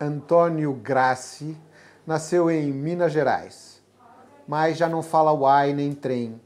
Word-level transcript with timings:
Antônio 0.00 0.72
Grassi 0.72 1.54
nasceu 2.06 2.50
em 2.50 2.72
Minas 2.72 3.12
Gerais, 3.12 3.82
mas 4.48 4.78
já 4.78 4.88
não 4.88 5.02
fala 5.02 5.30
uai 5.30 5.74
nem 5.74 5.92
trem. 5.92 6.40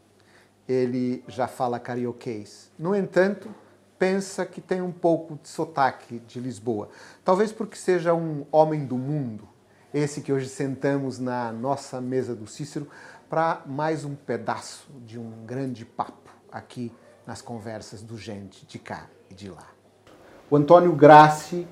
Ele 0.68 1.22
já 1.28 1.46
fala 1.46 1.78
carioquês. 1.78 2.72
No 2.76 2.96
entanto, 2.96 3.54
pensa 3.96 4.44
que 4.44 4.60
tem 4.60 4.82
um 4.82 4.90
pouco 4.90 5.38
de 5.40 5.48
sotaque 5.48 6.18
de 6.20 6.40
Lisboa. 6.40 6.88
Talvez 7.24 7.52
porque 7.52 7.76
seja 7.76 8.12
um 8.12 8.44
homem 8.50 8.84
do 8.84 8.98
mundo, 8.98 9.48
esse 9.92 10.20
que 10.20 10.32
hoje 10.32 10.48
sentamos 10.48 11.20
na 11.20 11.52
nossa 11.52 12.00
mesa 12.00 12.34
do 12.34 12.48
Cícero 12.48 12.88
para 13.30 13.62
mais 13.66 14.04
um 14.04 14.16
pedaço 14.16 14.88
de 15.04 15.18
um 15.18 15.44
grande 15.46 15.84
papo 15.84 16.30
aqui 16.50 16.92
nas 17.24 17.40
conversas 17.40 18.02
do 18.02 18.18
gente 18.18 18.66
de 18.66 18.78
cá 18.80 19.06
e 19.30 19.34
de 19.34 19.48
lá. 19.48 19.68
O 20.50 20.56
Antônio 20.56 20.92
Grassi 20.92 21.68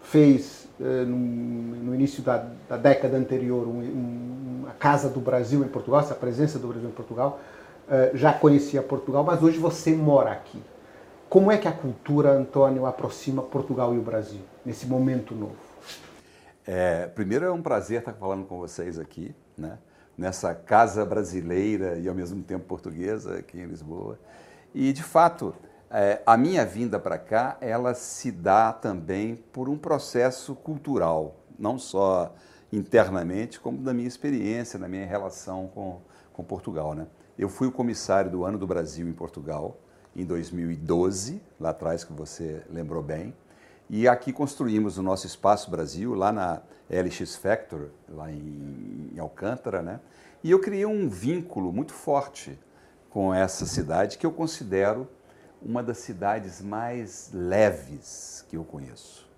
fez 0.00 0.61
no, 0.80 1.16
no, 1.16 1.94
início 1.94 2.22
da, 2.22 2.46
da, 2.68 2.76
década 2.76 3.16
anterior 3.16 3.66
um, 3.68 4.64
a 4.68 4.72
Casa 4.72 5.08
do 5.08 5.20
Brasil 5.20 5.64
em 5.64 5.68
Portugal, 5.68 6.00
essa 6.00 6.14
presença 6.14 6.58
do 6.58 6.68
Brasil 6.68 6.88
em 6.88 6.92
Portugal. 6.92 7.40
Eh, 7.88 8.12
já 8.14 8.32
conhecia 8.32 8.82
Portugal, 8.82 9.24
mas 9.24 9.42
hoje 9.42 9.58
você 9.58 9.94
mora 9.94 10.30
aqui. 10.30 10.62
Como 11.28 11.50
é 11.50 11.58
que 11.58 11.66
a 11.66 11.72
cultura, 11.72 12.30
Antônio, 12.30 12.86
aproxima 12.86 13.42
Portugal 13.42 13.94
e 13.94 13.98
o 13.98 14.02
Brasil 14.02 14.40
nesse 14.64 14.86
momento 14.86 15.34
novo? 15.34 15.56
É, 16.66 17.06
primeiro 17.08 17.44
é 17.44 17.50
um 17.50 17.60
prazer 17.60 17.98
estar 17.98 18.12
falando 18.12 18.46
com 18.46 18.58
vocês 18.58 18.98
aqui, 18.98 19.34
né? 19.58 19.78
nessa 20.16 20.54
casa 20.54 21.04
brasileira 21.04 21.98
e 21.98 22.08
ao 22.08 22.14
mesmo 22.14 22.42
tempo 22.42 22.64
portuguesa 22.66 23.38
aqui 23.38 23.58
em 23.58 23.66
Lisboa. 23.66 24.18
E 24.74 24.92
de 24.92 25.02
fato, 25.02 25.54
é, 25.92 26.22
a 26.24 26.38
minha 26.38 26.64
vinda 26.64 26.98
para 26.98 27.18
cá, 27.18 27.58
ela 27.60 27.92
se 27.92 28.32
dá 28.32 28.72
também 28.72 29.36
por 29.36 29.68
um 29.68 29.76
processo 29.76 30.54
cultural, 30.54 31.36
não 31.58 31.78
só 31.78 32.34
internamente, 32.72 33.60
como 33.60 33.78
da 33.78 33.92
minha 33.92 34.08
experiência, 34.08 34.78
da 34.78 34.88
minha 34.88 35.04
relação 35.04 35.68
com, 35.74 36.00
com 36.32 36.42
Portugal. 36.42 36.94
Né? 36.94 37.06
Eu 37.38 37.50
fui 37.50 37.68
o 37.68 37.72
comissário 37.72 38.30
do 38.30 38.42
Ano 38.44 38.56
do 38.56 38.66
Brasil 38.66 39.06
em 39.06 39.12
Portugal 39.12 39.76
em 40.16 40.24
2012, 40.24 41.42
lá 41.60 41.70
atrás 41.70 42.04
que 42.04 42.12
você 42.12 42.62
lembrou 42.70 43.02
bem, 43.02 43.34
e 43.90 44.08
aqui 44.08 44.32
construímos 44.32 44.96
o 44.96 45.02
nosso 45.02 45.26
Espaço 45.26 45.70
Brasil, 45.70 46.14
lá 46.14 46.32
na 46.32 46.62
LX 46.88 47.36
Factor, 47.36 47.90
lá 48.08 48.30
em, 48.32 49.10
em 49.14 49.18
Alcântara, 49.18 49.82
né? 49.82 50.00
E 50.42 50.50
eu 50.50 50.58
criei 50.58 50.86
um 50.86 51.08
vínculo 51.08 51.72
muito 51.72 51.92
forte 51.92 52.58
com 53.10 53.32
essa 53.32 53.66
cidade 53.66 54.16
que 54.16 54.24
eu 54.24 54.32
considero 54.32 55.06
uma 55.64 55.82
das 55.82 55.98
cidades 55.98 56.60
mais 56.60 57.30
leves 57.32 58.44
que 58.48 58.56
eu 58.56 58.64
conheço. 58.64 59.28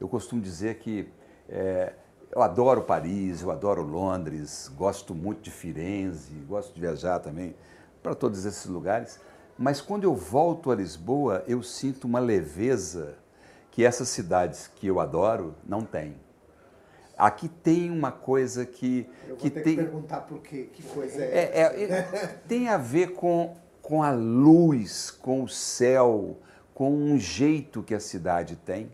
Eu 0.00 0.08
costumo 0.08 0.40
dizer 0.40 0.78
que 0.78 1.08
é, 1.48 1.92
eu 2.30 2.42
adoro 2.42 2.82
Paris, 2.82 3.42
eu 3.42 3.50
adoro 3.50 3.82
Londres, 3.82 4.70
gosto 4.76 5.14
muito 5.14 5.42
de 5.42 5.50
Firenze, 5.50 6.34
gosto 6.46 6.74
de 6.74 6.80
viajar 6.80 7.18
também 7.20 7.54
para 8.02 8.14
todos 8.14 8.44
esses 8.44 8.66
lugares, 8.66 9.20
mas 9.58 9.80
quando 9.80 10.04
eu 10.04 10.14
volto 10.14 10.70
a 10.70 10.74
Lisboa, 10.74 11.42
eu 11.48 11.62
sinto 11.62 12.04
uma 12.04 12.20
leveza 12.20 13.16
que 13.70 13.84
essas 13.84 14.08
cidades 14.08 14.70
que 14.76 14.86
eu 14.86 15.00
adoro 15.00 15.54
não 15.66 15.82
têm. 15.82 16.16
Aqui 17.16 17.48
tem 17.48 17.90
uma 17.90 18.12
coisa 18.12 18.64
que. 18.64 19.08
Eu 19.24 19.30
vou 19.30 19.36
que 19.38 19.50
ter 19.50 19.62
tem, 19.62 19.76
que 19.76 19.82
perguntar 19.82 20.20
por 20.20 20.38
quê. 20.40 20.68
Que 20.72 20.84
coisa 20.84 21.20
é? 21.20 21.50
é, 21.52 21.82
é 21.82 22.40
tem 22.46 22.68
a 22.68 22.76
ver 22.76 23.14
com 23.14 23.56
com 23.88 24.02
a 24.02 24.10
luz, 24.10 25.10
com 25.10 25.42
o 25.42 25.48
céu, 25.48 26.36
com 26.74 26.94
um 26.94 27.18
jeito 27.18 27.82
que 27.82 27.94
a 27.94 28.00
cidade 28.00 28.54
tem, 28.54 28.92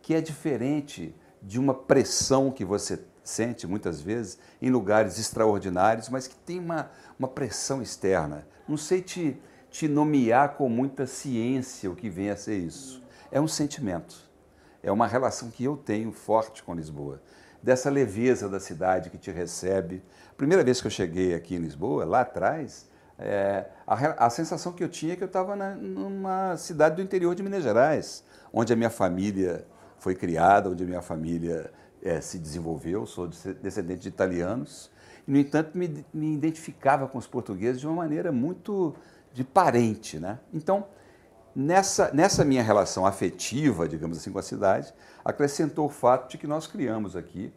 que 0.00 0.14
é 0.14 0.20
diferente 0.20 1.12
de 1.42 1.58
uma 1.58 1.74
pressão 1.74 2.52
que 2.52 2.64
você 2.64 3.00
sente 3.24 3.66
muitas 3.66 4.00
vezes 4.00 4.38
em 4.62 4.70
lugares 4.70 5.18
extraordinários, 5.18 6.08
mas 6.08 6.28
que 6.28 6.36
tem 6.36 6.60
uma, 6.60 6.88
uma 7.18 7.26
pressão 7.26 7.82
externa. 7.82 8.46
Não 8.68 8.76
sei 8.76 9.02
te, 9.02 9.36
te 9.72 9.88
nomear 9.88 10.54
com 10.54 10.68
muita 10.68 11.04
ciência 11.04 11.90
o 11.90 11.96
que 11.96 12.08
vem 12.08 12.30
a 12.30 12.36
ser 12.36 12.58
isso. 12.58 13.02
É 13.32 13.40
um 13.40 13.48
sentimento, 13.48 14.14
é 14.84 14.92
uma 14.92 15.08
relação 15.08 15.50
que 15.50 15.64
eu 15.64 15.76
tenho 15.76 16.12
forte 16.12 16.62
com 16.62 16.76
Lisboa. 16.76 17.20
Dessa 17.60 17.90
leveza 17.90 18.48
da 18.48 18.60
cidade 18.60 19.10
que 19.10 19.18
te 19.18 19.32
recebe. 19.32 20.00
primeira 20.36 20.62
vez 20.62 20.80
que 20.80 20.86
eu 20.86 20.92
cheguei 20.92 21.34
aqui 21.34 21.56
em 21.56 21.58
Lisboa, 21.58 22.04
lá 22.04 22.20
atrás, 22.20 22.86
é, 23.18 23.66
a, 23.86 24.26
a, 24.26 24.30
sensação 24.30 24.72
que 24.72 24.82
eu 24.82 24.88
tinha 24.88 25.14
é 25.14 25.16
que 25.16 25.24
eu 25.24 25.26
estava 25.28 25.56
numa 25.56 26.56
cidade 26.56 26.96
do 26.96 27.02
interior 27.02 27.34
de 27.34 27.42
Minas 27.42 27.64
Gerais, 27.64 28.22
onde 28.52 28.72
a 28.72 28.76
minha 28.76 28.90
família 28.90 29.66
foi 29.98 30.14
criada, 30.14 30.70
onde 30.70 30.84
a 30.84 30.86
minha 30.86 31.02
família 31.02 31.72
é, 32.00 32.20
se 32.20 32.38
desenvolveu, 32.38 33.06
sou 33.06 33.26
descendente 33.26 34.02
de 34.02 34.08
italianos, 34.08 34.90
e, 35.26 35.32
no 35.32 35.38
entanto, 35.38 35.76
me, 35.76 36.06
me, 36.14 36.32
identificava 36.32 37.08
com 37.08 37.18
os 37.18 37.26
portugueses 37.26 37.80
de 37.80 37.86
uma 37.86 37.96
maneira 37.96 38.30
muito 38.30 38.94
de 39.34 39.42
parente. 39.42 40.18
Né? 40.18 40.38
Então, 40.54 40.86
nessa, 41.54 42.12
nessa 42.14 42.44
minha 42.44 42.62
relação 42.62 43.04
afetiva, 43.04 43.88
digamos 43.88 44.16
assim, 44.16 44.30
com 44.30 44.38
a 44.38 44.42
cidade, 44.42 44.94
acrescentou 45.24 45.86
o 45.86 45.90
fato 45.90 46.30
de 46.30 46.38
que 46.38 46.46
nós 46.46 46.66
criamos 46.68 47.16
aqui 47.16 47.52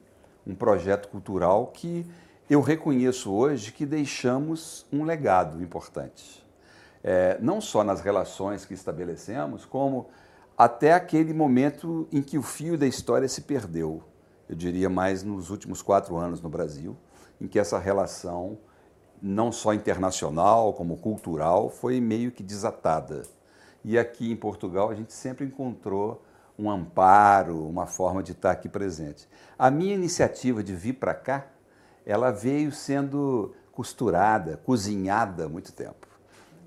um 0.45 0.55
projeto 0.55 1.07
cultural 1.07 1.67
que 1.67 2.05
eu 2.51 2.59
reconheço 2.59 3.31
hoje 3.31 3.72
que 3.72 3.85
deixamos 3.85 4.85
um 4.91 5.06
legado 5.06 5.63
importante. 5.63 6.45
É, 7.01 7.38
não 7.39 7.62
só 7.62 7.81
nas 7.81 8.01
relações 8.01 8.66
que 8.66 8.73
estabelecemos, 8.73 9.63
como 9.63 10.09
até 10.57 10.91
aquele 10.91 11.34
momento 11.34 12.09
em 12.12 12.22
que 12.22 12.38
o 12.38 12.44
fio 12.44 12.78
da 12.78 12.85
história 12.85 13.29
se 13.29 13.44
perdeu. 13.44 14.03
Eu 14.50 14.56
diria 14.57 14.89
mais 14.89 15.23
nos 15.23 15.50
últimos 15.50 15.81
quatro 15.81 16.17
anos 16.17 16.41
no 16.41 16.50
Brasil, 16.50 16.97
em 17.39 17.47
que 17.47 17.57
essa 17.57 17.79
relação, 17.79 18.57
não 19.22 19.50
só 19.50 19.73
internacional, 19.73 20.73
como 20.73 20.97
cultural, 20.97 21.69
foi 21.69 22.01
meio 22.01 22.33
que 22.33 22.44
desatada. 22.44 23.23
E 23.81 23.97
aqui 23.97 24.29
em 24.29 24.35
Portugal 24.35 24.89
a 24.89 24.94
gente 24.94 25.13
sempre 25.13 25.45
encontrou 25.45 26.22
um 26.59 26.69
amparo, 26.69 27.66
uma 27.66 27.88
forma 27.88 28.22
de 28.22 28.33
estar 28.33 28.51
aqui 28.51 28.68
presente. 28.68 29.25
A 29.57 29.72
minha 29.72 29.95
iniciativa 29.95 30.62
de 30.62 30.75
vir 30.75 30.95
para 30.95 31.13
cá 31.13 31.47
ela 32.06 32.31
veio 32.31 32.72
sendo 32.72 33.53
costurada, 33.72 34.57
cozinhada 34.66 35.45
há 35.45 35.50
muito 35.50 35.72
tempo. 35.72 36.07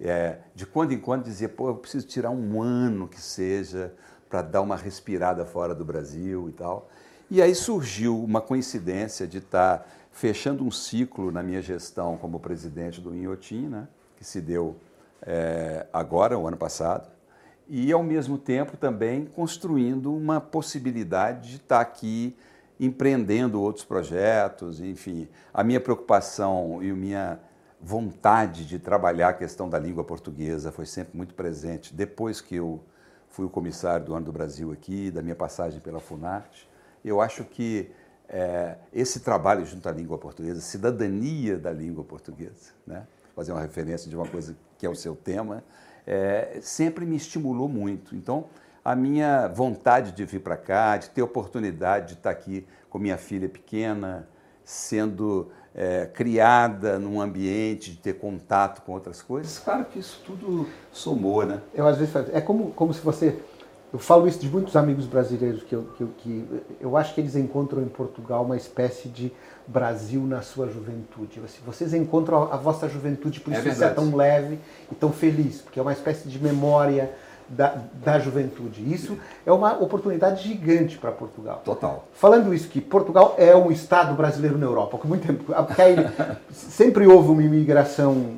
É, 0.00 0.38
de 0.54 0.66
quando 0.66 0.92
em 0.92 0.98
quando 0.98 1.24
dizia, 1.24 1.48
pô, 1.48 1.68
eu 1.68 1.76
preciso 1.76 2.06
tirar 2.06 2.30
um 2.30 2.60
ano 2.60 3.06
que 3.06 3.20
seja 3.20 3.94
para 4.28 4.42
dar 4.42 4.60
uma 4.60 4.76
respirada 4.76 5.44
fora 5.44 5.74
do 5.74 5.84
Brasil 5.84 6.48
e 6.48 6.52
tal. 6.52 6.90
E 7.30 7.40
aí 7.40 7.54
surgiu 7.54 8.22
uma 8.22 8.40
coincidência 8.40 9.26
de 9.26 9.38
estar 9.38 9.78
tá 9.78 9.86
fechando 10.10 10.64
um 10.64 10.70
ciclo 10.70 11.30
na 11.30 11.42
minha 11.42 11.62
gestão 11.62 12.16
como 12.16 12.38
presidente 12.38 13.00
do 13.00 13.14
Inhotim, 13.14 13.68
né, 13.68 13.88
que 14.16 14.24
se 14.24 14.40
deu 14.40 14.76
é, 15.22 15.86
agora, 15.92 16.38
o 16.38 16.46
ano 16.46 16.56
passado, 16.56 17.08
e 17.68 17.90
ao 17.92 18.02
mesmo 18.02 18.36
tempo 18.36 18.76
também 18.76 19.24
construindo 19.24 20.14
uma 20.14 20.40
possibilidade 20.40 21.50
de 21.50 21.56
estar 21.56 21.76
tá 21.76 21.80
aqui 21.80 22.36
empreendendo 22.84 23.60
outros 23.60 23.84
projetos, 23.84 24.80
enfim. 24.80 25.28
A 25.52 25.64
minha 25.64 25.80
preocupação 25.80 26.82
e 26.82 26.90
a 26.90 26.94
minha 26.94 27.40
vontade 27.80 28.64
de 28.64 28.78
trabalhar 28.78 29.28
a 29.28 29.34
questão 29.34 29.68
da 29.68 29.78
língua 29.78 30.04
portuguesa 30.04 30.72
foi 30.72 30.86
sempre 30.86 31.16
muito 31.16 31.34
presente. 31.34 31.94
Depois 31.94 32.40
que 32.40 32.56
eu 32.56 32.82
fui 33.28 33.44
o 33.44 33.50
comissário 33.50 34.06
do 34.06 34.14
Ano 34.14 34.26
do 34.26 34.32
Brasil 34.32 34.72
aqui, 34.72 35.10
da 35.10 35.22
minha 35.22 35.34
passagem 35.34 35.80
pela 35.80 36.00
Funarte, 36.00 36.68
eu 37.04 37.20
acho 37.20 37.44
que 37.44 37.90
é, 38.28 38.76
esse 38.92 39.20
trabalho 39.20 39.66
junto 39.66 39.88
à 39.88 39.92
língua 39.92 40.16
portuguesa, 40.16 40.60
cidadania 40.60 41.58
da 41.58 41.70
língua 41.70 42.02
portuguesa, 42.04 42.72
né? 42.86 43.06
fazer 43.34 43.52
uma 43.52 43.60
referência 43.60 44.08
de 44.08 44.16
uma 44.16 44.26
coisa 44.26 44.56
que 44.78 44.86
é 44.86 44.88
o 44.88 44.94
seu 44.94 45.14
tema, 45.14 45.62
é, 46.06 46.58
sempre 46.62 47.04
me 47.04 47.16
estimulou 47.16 47.68
muito. 47.68 48.14
Então, 48.14 48.46
a 48.84 48.94
minha 48.94 49.48
vontade 49.48 50.12
de 50.12 50.24
vir 50.24 50.40
para 50.40 50.56
cá, 50.56 50.96
de 50.98 51.08
ter 51.08 51.22
oportunidade 51.22 52.08
de 52.08 52.12
estar 52.14 52.30
aqui 52.30 52.66
com 52.90 52.98
minha 52.98 53.16
filha 53.16 53.48
pequena, 53.48 54.28
sendo 54.62 55.50
é, 55.74 56.06
criada 56.06 56.98
num 56.98 57.20
ambiente, 57.20 57.92
de 57.92 57.96
ter 57.96 58.14
contato 58.14 58.82
com 58.82 58.92
outras 58.92 59.22
coisas, 59.22 59.58
claro 59.58 59.86
que 59.86 59.98
isso 59.98 60.22
tudo 60.24 60.68
somou, 60.92 61.44
né? 61.46 61.60
Eu 61.72 61.86
às 61.86 61.96
vezes 61.96 62.14
é 62.32 62.40
como, 62.40 62.72
como 62.72 62.92
se 62.92 63.00
você. 63.00 63.38
Eu 63.92 63.98
falo 64.00 64.26
isso 64.26 64.40
de 64.40 64.48
muitos 64.48 64.74
amigos 64.74 65.06
brasileiros 65.06 65.62
que 65.62 65.72
eu, 65.72 65.84
que, 65.96 66.00
eu, 66.02 66.08
que 66.18 66.64
eu 66.80 66.96
acho 66.96 67.14
que 67.14 67.20
eles 67.20 67.36
encontram 67.36 67.80
em 67.80 67.88
Portugal 67.88 68.44
uma 68.44 68.56
espécie 68.56 69.08
de 69.08 69.32
Brasil 69.68 70.20
na 70.22 70.42
sua 70.42 70.66
juventude. 70.66 71.40
Assim, 71.44 71.60
vocês 71.64 71.94
encontram 71.94 72.42
a, 72.42 72.54
a 72.54 72.56
vossa 72.56 72.88
juventude, 72.88 73.38
por 73.38 73.52
é 73.52 73.58
isso 73.58 73.68
é 73.68 73.72
você 73.72 73.84
é 73.84 73.90
tão 73.90 74.16
leve 74.16 74.58
e 74.90 74.94
tão 74.96 75.12
feliz, 75.12 75.60
porque 75.60 75.78
é 75.78 75.82
uma 75.82 75.92
espécie 75.92 76.28
de 76.28 76.42
memória 76.42 77.14
da, 77.48 77.76
da 78.04 78.18
juventude. 78.18 78.92
Isso 78.92 79.16
é 79.44 79.52
uma 79.52 79.74
oportunidade 79.82 80.42
gigante 80.42 80.98
para 80.98 81.12
Portugal. 81.12 81.62
Total. 81.64 82.06
Falando 82.14 82.54
isso, 82.54 82.68
que 82.68 82.80
Portugal 82.80 83.34
é 83.38 83.54
um 83.54 83.70
Estado 83.70 84.14
brasileiro 84.14 84.58
na 84.58 84.66
Europa, 84.66 84.98
com 84.98 85.08
muito 85.08 85.26
tempo, 85.26 85.52
sempre 86.50 87.06
houve 87.06 87.30
uma 87.30 87.42
imigração 87.42 88.36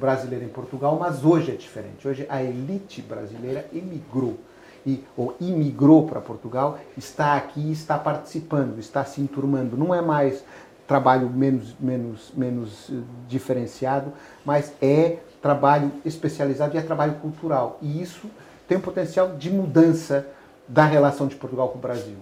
brasileira 0.00 0.44
em 0.44 0.48
Portugal, 0.48 0.96
mas 1.00 1.24
hoje 1.24 1.50
é 1.50 1.54
diferente. 1.54 2.06
Hoje 2.06 2.26
a 2.28 2.42
elite 2.42 3.02
brasileira 3.02 3.66
emigrou. 3.72 4.38
e, 4.86 5.04
ou 5.16 5.34
imigrou 5.40 6.06
para 6.06 6.20
Portugal, 6.20 6.78
está 6.96 7.36
aqui, 7.36 7.72
está 7.72 7.98
participando, 7.98 8.78
está 8.78 9.04
se 9.04 9.20
enturmando. 9.20 9.76
Não 9.76 9.94
é 9.94 10.00
mais 10.00 10.44
trabalho 10.86 11.28
menos, 11.28 11.74
menos, 11.78 12.32
menos 12.34 12.88
eh, 12.90 12.94
diferenciado, 13.28 14.12
mas 14.44 14.72
é 14.80 15.18
trabalho 15.40 15.92
especializado 16.04 16.74
e 16.74 16.78
é 16.78 16.82
trabalho 16.82 17.14
cultural. 17.14 17.78
E 17.80 18.02
isso 18.02 18.30
tem 18.66 18.76
um 18.76 18.80
potencial 18.80 19.36
de 19.36 19.50
mudança 19.50 20.26
da 20.66 20.84
relação 20.84 21.26
de 21.26 21.36
Portugal 21.36 21.68
com 21.70 21.78
o 21.78 21.80
Brasil. 21.80 22.16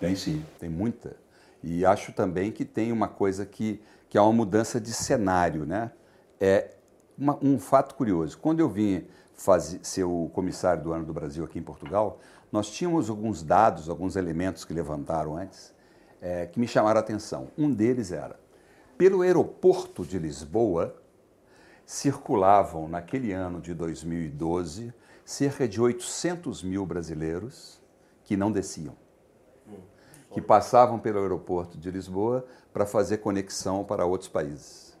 Tem 0.00 0.14
sim, 0.16 0.44
tem 0.58 0.68
muita. 0.68 1.16
E 1.62 1.84
acho 1.84 2.12
também 2.12 2.50
que 2.50 2.64
tem 2.64 2.92
uma 2.92 3.08
coisa 3.08 3.46
que, 3.46 3.80
que 4.08 4.18
é 4.18 4.20
uma 4.20 4.32
mudança 4.32 4.80
de 4.80 4.92
cenário, 4.92 5.64
né? 5.64 5.90
É 6.40 6.70
uma, 7.16 7.38
um 7.42 7.58
fato 7.58 7.94
curioso. 7.94 8.36
Quando 8.38 8.60
eu 8.60 8.68
vim 8.68 9.04
fazer, 9.34 9.80
ser 9.82 10.04
o 10.04 10.30
comissário 10.34 10.82
do 10.82 10.92
ano 10.92 11.04
do 11.04 11.12
Brasil 11.12 11.44
aqui 11.44 11.58
em 11.58 11.62
Portugal, 11.62 12.18
nós 12.50 12.70
tínhamos 12.70 13.10
alguns 13.10 13.42
dados, 13.42 13.88
alguns 13.88 14.16
elementos 14.16 14.64
que 14.64 14.72
levantaram 14.72 15.36
antes, 15.36 15.72
é, 16.20 16.46
que 16.46 16.58
me 16.58 16.66
chamaram 16.66 16.98
a 16.98 17.02
atenção. 17.02 17.48
Um 17.56 17.72
deles 17.72 18.12
era, 18.12 18.38
pelo 18.96 19.22
aeroporto 19.22 20.04
de 20.04 20.18
Lisboa, 20.18 20.94
circulavam 21.86 22.88
naquele 22.88 23.32
ano 23.32 23.60
de 23.60 23.72
2012 23.72 24.92
cerca 25.24 25.68
de 25.68 25.80
800 25.80 26.62
mil 26.64 26.84
brasileiros 26.84 27.80
que 28.24 28.36
não 28.36 28.50
desciam, 28.50 28.96
que 30.32 30.42
passavam 30.42 30.98
pelo 30.98 31.20
aeroporto 31.20 31.78
de 31.78 31.90
Lisboa 31.90 32.44
para 32.72 32.84
fazer 32.84 33.18
conexão 33.18 33.84
para 33.84 34.04
outros 34.04 34.28
países. 34.28 34.98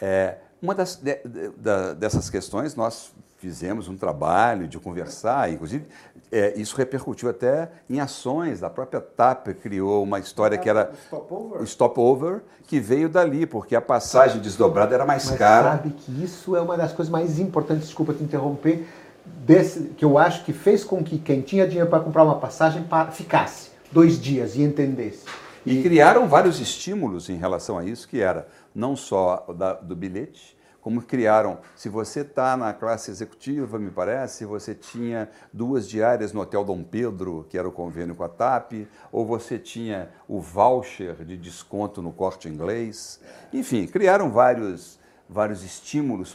É, 0.00 0.38
uma 0.60 0.74
das, 0.74 0.96
de, 0.96 1.16
de, 1.24 1.94
dessas 1.98 2.30
questões 2.30 2.74
nós 2.74 3.14
fizemos 3.44 3.88
um 3.88 3.96
trabalho 3.96 4.66
de 4.66 4.78
conversar, 4.78 5.52
inclusive 5.52 5.84
é, 6.32 6.54
isso 6.56 6.74
repercutiu 6.76 7.28
até 7.28 7.68
em 7.90 8.00
ações. 8.00 8.62
A 8.62 8.70
própria 8.70 9.02
TAP 9.02 9.48
criou 9.62 10.02
uma 10.02 10.18
história 10.18 10.56
que 10.56 10.66
era 10.66 10.90
o 11.12 11.62
stopover, 11.64 12.40
que 12.66 12.80
veio 12.80 13.06
dali, 13.06 13.44
porque 13.44 13.76
a 13.76 13.82
passagem 13.82 14.40
desdobrada 14.40 14.94
era 14.94 15.04
mais 15.04 15.28
Mas 15.28 15.38
cara. 15.38 15.72
sabe 15.72 15.90
que 15.90 16.24
isso 16.24 16.56
é 16.56 16.60
uma 16.62 16.74
das 16.74 16.94
coisas 16.94 17.12
mais 17.12 17.38
importantes, 17.38 17.84
desculpa 17.84 18.14
te 18.14 18.22
interromper, 18.22 18.88
desse, 19.26 19.90
que 19.90 20.06
eu 20.06 20.16
acho 20.16 20.42
que 20.42 20.54
fez 20.54 20.82
com 20.82 21.04
que 21.04 21.18
quem 21.18 21.42
tinha 21.42 21.68
dinheiro 21.68 21.90
para 21.90 22.00
comprar 22.00 22.24
uma 22.24 22.36
passagem 22.36 22.86
ficasse 23.12 23.68
dois 23.92 24.18
dias 24.18 24.56
e 24.56 24.62
entendesse. 24.62 25.26
E, 25.66 25.80
e 25.80 25.82
criaram 25.82 26.26
vários 26.26 26.60
estímulos 26.60 27.28
em 27.28 27.36
relação 27.36 27.76
a 27.76 27.84
isso, 27.84 28.08
que 28.08 28.22
era 28.22 28.48
não 28.74 28.96
só 28.96 29.44
da, 29.54 29.74
do 29.74 29.94
bilhete, 29.94 30.53
como 30.84 31.00
criaram, 31.00 31.60
se 31.74 31.88
você 31.88 32.20
está 32.20 32.54
na 32.58 32.74
classe 32.74 33.10
executiva, 33.10 33.78
me 33.78 33.90
parece, 33.90 34.44
você 34.44 34.74
tinha 34.74 35.30
duas 35.50 35.88
diárias 35.88 36.30
no 36.34 36.42
Hotel 36.42 36.62
Dom 36.62 36.82
Pedro, 36.82 37.46
que 37.48 37.56
era 37.56 37.66
o 37.66 37.72
convênio 37.72 38.14
com 38.14 38.22
a 38.22 38.28
TAP, 38.28 38.86
ou 39.10 39.24
você 39.24 39.58
tinha 39.58 40.10
o 40.28 40.42
voucher 40.42 41.24
de 41.24 41.38
desconto 41.38 42.02
no 42.02 42.12
corte 42.12 42.50
inglês. 42.50 43.18
Enfim, 43.50 43.86
criaram 43.86 44.30
vários, 44.30 44.98
vários 45.26 45.64
estímulos 45.64 46.34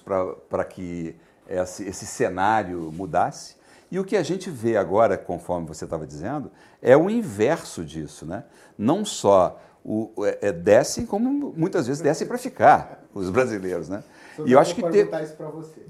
para 0.50 0.66
que 0.66 1.16
esse, 1.48 1.84
esse 1.84 2.07
cenário 2.07 2.92
mudasse. 2.92 3.56
E 3.92 4.00
o 4.00 4.04
que 4.04 4.18
a 4.18 4.24
gente 4.24 4.50
vê 4.50 4.78
agora, 4.78 5.16
conforme 5.16 5.68
você 5.68 5.86
estava 5.86 6.07
dizendo, 6.07 6.52
é 6.81 6.98
o 6.98 7.07
inverso 7.07 7.86
disso. 7.86 8.25
Né? 8.25 8.44
Não 8.75 9.06
só 9.06 9.62
o, 9.86 10.12
é, 10.25 10.48
é 10.48 10.52
descem, 10.52 11.06
como 11.06 11.54
muitas 11.56 11.86
vezes 11.86 12.02
descem 12.02 12.28
para 12.28 12.40
ficar, 12.40 13.04
os 13.13 13.30
brasileiros. 13.30 13.90
Né? 13.90 14.04
E 14.46 14.52
eu 14.54 14.60
acho 14.60 14.76
que 14.76 14.84
te, 14.90 15.08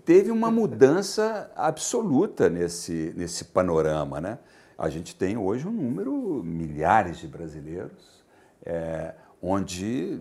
teve 0.06 0.32
uma 0.32 0.50
mudança 0.52 1.52
absoluta 1.56 2.50
nesse, 2.50 3.14
nesse 3.16 3.46
panorama. 3.46 4.20
Né? 4.20 4.38
A 4.78 4.90
gente 4.90 5.16
tem 5.16 5.38
hoje 5.38 5.68
um 5.68 5.72
número, 5.72 6.42
milhares 6.44 7.18
de 7.18 7.28
brasileiros, 7.28 8.24
é, 8.66 9.14
onde, 9.42 10.20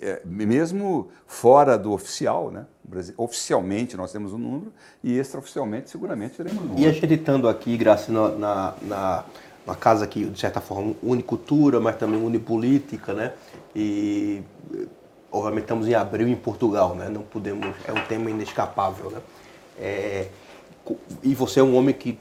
é, 0.00 0.22
mesmo 0.24 1.08
fora 1.26 1.76
do 1.76 1.92
oficial, 1.92 2.50
né? 2.50 2.66
oficialmente 3.16 3.96
nós 3.96 4.12
temos 4.12 4.32
um 4.32 4.38
número 4.38 4.72
e 5.02 5.18
extraoficialmente 5.18 5.90
seguramente 5.90 6.36
teremos 6.36 6.62
um 6.62 6.66
número. 6.66 6.80
E 6.80 6.86
a 6.86 6.92
gente 6.92 7.14
estando 7.14 7.48
aqui, 7.48 7.76
Graça, 7.76 8.10
na, 8.10 8.74
na, 8.82 9.24
na 9.68 9.74
casa 9.74 10.06
que, 10.06 10.24
de 10.24 10.40
certa 10.40 10.62
forma, 10.62 10.94
unicultura, 11.02 11.78
mas 11.78 11.96
também 11.96 12.22
unipolítica, 12.22 13.12
né? 13.12 13.34
E 13.76 14.42
obviamente 15.30 15.64
estamos 15.64 15.86
em 15.88 15.94
abril 15.94 16.28
em 16.28 16.36
Portugal, 16.36 16.94
né? 16.94 17.08
Não 17.08 17.22
podemos, 17.22 17.74
é 17.86 17.92
um 17.92 18.04
tema 18.06 18.30
inescapável, 18.30 19.10
né? 19.10 19.18
É, 19.78 20.28
e 21.22 21.34
você 21.34 21.60
é 21.60 21.62
um 21.62 21.76
homem 21.76 21.94
que 21.94 22.18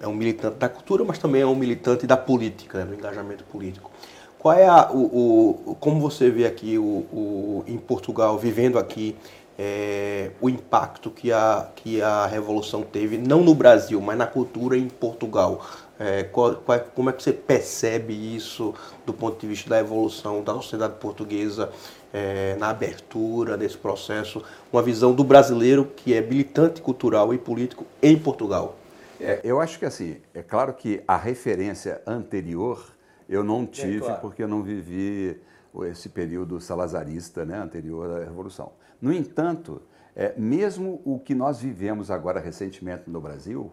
é 0.00 0.06
um 0.06 0.14
militante 0.14 0.56
da 0.56 0.68
cultura, 0.68 1.04
mas 1.04 1.18
também 1.18 1.42
é 1.42 1.46
um 1.46 1.54
militante 1.54 2.06
da 2.06 2.16
política, 2.16 2.78
né? 2.78 2.84
do 2.84 2.94
engajamento 2.94 3.44
político. 3.44 3.90
Qual 4.38 4.54
é 4.54 4.66
a, 4.66 4.90
o, 4.90 5.60
o 5.66 5.76
como 5.78 6.00
você 6.00 6.30
vê 6.30 6.46
aqui 6.46 6.78
o, 6.78 6.82
o 7.12 7.64
em 7.66 7.76
Portugal, 7.76 8.38
vivendo 8.38 8.78
aqui, 8.78 9.14
é, 9.58 10.30
o 10.40 10.48
impacto 10.48 11.10
que 11.10 11.30
a, 11.30 11.68
que 11.76 12.00
a 12.00 12.26
revolução 12.26 12.82
teve, 12.82 13.18
não 13.18 13.42
no 13.42 13.54
Brasil, 13.54 14.00
mas 14.00 14.16
na 14.16 14.26
cultura 14.26 14.78
em 14.78 14.88
Portugal? 14.88 15.60
É, 16.02 16.24
qual, 16.24 16.54
qual, 16.56 16.80
como 16.94 17.10
é 17.10 17.12
que 17.12 17.22
você 17.22 17.30
percebe 17.30 18.14
isso 18.34 18.74
do 19.04 19.12
ponto 19.12 19.38
de 19.38 19.46
vista 19.46 19.68
da 19.68 19.78
evolução 19.78 20.42
da 20.42 20.54
sociedade 20.54 20.94
portuguesa 20.94 21.70
é, 22.10 22.56
na 22.56 22.70
abertura 22.70 23.54
desse 23.54 23.76
processo, 23.76 24.42
uma 24.72 24.82
visão 24.82 25.12
do 25.12 25.22
brasileiro 25.22 25.84
que 25.84 26.14
é 26.14 26.22
militante 26.22 26.80
cultural 26.80 27.34
e 27.34 27.38
político 27.38 27.84
em 28.02 28.18
Portugal? 28.18 28.78
É, 29.20 29.40
eu 29.44 29.60
acho 29.60 29.78
que 29.78 29.84
assim, 29.84 30.16
é 30.32 30.42
claro 30.42 30.72
que 30.72 31.02
a 31.06 31.18
referência 31.18 32.00
anterior 32.06 32.82
eu 33.28 33.44
não 33.44 33.66
tive 33.66 33.98
é, 33.98 34.00
claro. 34.00 34.20
porque 34.22 34.42
eu 34.42 34.48
não 34.48 34.62
vivi 34.62 35.38
esse 35.84 36.08
período 36.08 36.58
salazarista 36.62 37.44
né, 37.44 37.58
anterior 37.58 38.22
à 38.22 38.24
Revolução. 38.24 38.72
No 39.02 39.12
entanto, 39.12 39.82
é, 40.16 40.32
mesmo 40.36 41.02
o 41.04 41.18
que 41.18 41.34
nós 41.34 41.60
vivemos 41.60 42.10
agora 42.10 42.40
recentemente 42.40 43.08
no 43.08 43.20
Brasil, 43.20 43.70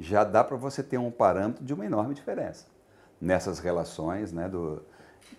já 0.00 0.24
dá 0.24 0.42
para 0.42 0.56
você 0.56 0.82
ter 0.82 0.98
um 0.98 1.10
parâmetro 1.10 1.64
de 1.64 1.74
uma 1.74 1.84
enorme 1.84 2.14
diferença 2.14 2.66
nessas 3.20 3.58
relações, 3.58 4.32
né, 4.32 4.48
do, 4.48 4.82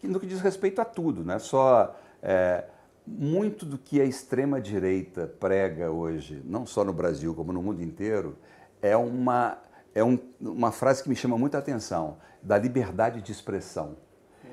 no 0.03 0.19
que 0.19 0.27
diz 0.27 0.39
respeito 0.39 0.79
a 0.79 0.85
tudo, 0.85 1.25
não 1.25 1.33
é 1.33 1.39
só 1.39 1.95
é, 2.21 2.65
muito 3.05 3.65
do 3.65 3.77
que 3.77 3.99
a 3.99 4.05
extrema-direita 4.05 5.33
prega 5.39 5.89
hoje, 5.89 6.41
não 6.45 6.65
só 6.65 6.83
no 6.83 6.93
Brasil, 6.93 7.33
como 7.33 7.51
no 7.51 7.61
mundo 7.61 7.81
inteiro, 7.81 8.37
é 8.81 8.95
uma, 8.95 9.57
é 9.95 10.03
um, 10.03 10.19
uma 10.39 10.71
frase 10.71 11.01
que 11.01 11.09
me 11.09 11.15
chama 11.15 11.37
muita 11.37 11.57
atenção, 11.57 12.17
da 12.41 12.57
liberdade 12.57 13.21
de 13.21 13.31
expressão. 13.31 13.97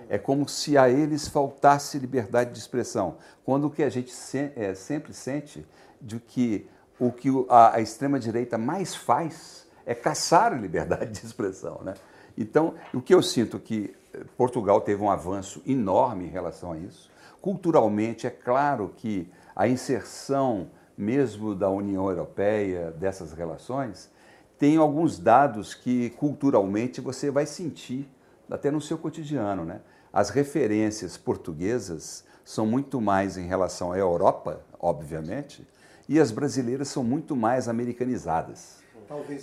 É 0.08 0.16
como 0.16 0.48
se 0.48 0.78
a 0.78 0.88
eles 0.88 1.28
faltasse 1.28 1.98
liberdade 1.98 2.52
de 2.52 2.58
expressão. 2.58 3.18
Quando 3.44 3.66
o 3.66 3.70
que 3.70 3.82
a 3.82 3.90
gente 3.90 4.10
se, 4.10 4.50
é, 4.56 4.72
sempre 4.72 5.12
sente 5.12 5.66
de 6.00 6.18
que 6.18 6.66
o 6.98 7.12
que 7.12 7.28
a, 7.48 7.76
a 7.76 7.80
extrema-direita 7.80 8.56
mais 8.56 8.94
faz 8.94 9.67
é 9.88 9.94
caçar 9.94 10.52
a 10.52 10.56
liberdade 10.56 11.18
de 11.18 11.26
expressão. 11.26 11.80
Né? 11.82 11.94
Então, 12.36 12.74
o 12.92 13.00
que 13.00 13.14
eu 13.14 13.22
sinto 13.22 13.58
que 13.58 13.96
Portugal 14.36 14.82
teve 14.82 15.02
um 15.02 15.10
avanço 15.10 15.62
enorme 15.66 16.26
em 16.26 16.28
relação 16.28 16.72
a 16.72 16.78
isso. 16.78 17.10
Culturalmente, 17.40 18.26
é 18.26 18.30
claro 18.30 18.92
que 18.96 19.30
a 19.56 19.66
inserção 19.66 20.68
mesmo 20.96 21.54
da 21.54 21.70
União 21.70 22.08
Europeia, 22.08 22.90
dessas 22.90 23.32
relações, 23.32 24.10
tem 24.58 24.76
alguns 24.76 25.18
dados 25.18 25.72
que 25.72 26.10
culturalmente 26.10 27.00
você 27.00 27.30
vai 27.30 27.46
sentir 27.46 28.08
até 28.50 28.70
no 28.70 28.80
seu 28.80 28.98
cotidiano. 28.98 29.64
Né? 29.64 29.80
As 30.12 30.28
referências 30.28 31.16
portuguesas 31.16 32.24
são 32.44 32.66
muito 32.66 33.00
mais 33.00 33.38
em 33.38 33.46
relação 33.46 33.92
à 33.92 33.98
Europa, 33.98 34.60
obviamente, 34.78 35.66
e 36.08 36.18
as 36.18 36.30
brasileiras 36.30 36.88
são 36.88 37.04
muito 37.04 37.36
mais 37.36 37.68
americanizadas. 37.68 38.78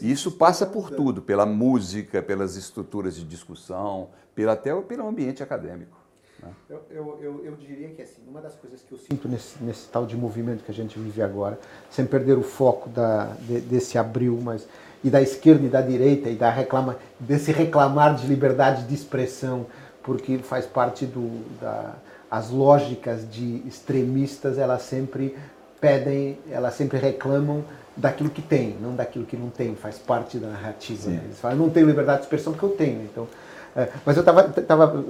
E 0.02 0.12
isso 0.12 0.32
passa 0.32 0.66
por 0.66 0.92
tudo, 0.92 1.22
pela 1.22 1.46
música, 1.46 2.22
pelas 2.22 2.56
estruturas 2.56 3.16
de 3.16 3.24
discussão, 3.24 4.10
pela, 4.34 4.54
até 4.54 4.74
pelo 4.82 5.08
ambiente 5.08 5.42
acadêmico. 5.42 5.98
Né? 6.42 6.50
Eu, 6.70 6.82
eu, 6.92 7.20
eu, 7.22 7.46
eu, 7.46 7.56
diria 7.56 7.90
que 7.90 8.02
assim, 8.02 8.22
uma 8.28 8.42
das 8.42 8.56
coisas 8.56 8.82
que 8.82 8.92
eu 8.92 8.98
sinto 8.98 9.28
nesse, 9.28 9.62
nesse 9.64 9.88
tal 9.88 10.06
de 10.06 10.16
movimento 10.16 10.64
que 10.64 10.72
a 10.72 10.74
gente 10.74 11.00
vive 11.00 11.22
agora, 11.22 11.60
sem 11.90 12.06
perder 12.06 12.38
o 12.38 12.44
foco 12.44 12.90
da, 12.90 13.26
de, 13.40 13.62
desse 13.62 13.98
abril, 13.98 14.40
mas 14.42 14.68
e 15.04 15.10
da 15.10 15.22
esquerda 15.22 15.66
e 15.66 15.70
da 15.70 15.82
direita 15.82 16.30
e 16.30 16.36
da 16.36 16.50
reclama, 16.50 16.98
desse 17.20 17.52
reclamar 17.52 18.16
de 18.16 18.28
liberdade 18.28 18.88
de 18.88 18.94
expressão, 18.94 19.66
porque 20.04 20.38
faz 20.40 20.66
parte 20.66 21.06
do 21.06 21.44
da 21.60 21.96
as 22.30 22.50
lógicas 22.50 23.30
de 23.30 23.62
extremistas, 23.68 24.58
elas 24.58 24.82
sempre 24.82 25.38
pedem, 25.80 26.38
elas 26.50 26.74
sempre 26.74 26.98
reclamam 26.98 27.64
daquilo 27.96 28.30
que 28.30 28.42
tem, 28.42 28.76
não 28.82 28.96
daquilo 28.96 29.26
que 29.26 29.38
não 29.38 29.50
tem, 29.50 29.76
faz 29.76 29.98
parte 29.98 30.38
da 30.38 30.48
narrativa. 30.48 31.10
Né? 31.10 31.22
Eles 31.26 31.40
falam, 31.40 31.58
eu 31.58 31.64
não 31.64 31.70
tenho 31.70 31.88
liberdade 31.88 32.20
de 32.20 32.24
expressão 32.26 32.54
porque 32.54 32.66
eu 32.66 32.78
tenho. 32.78 33.04
Então, 33.04 33.28
é, 33.76 33.90
mas 34.06 34.18
eu 34.18 34.22
estava 34.22 35.06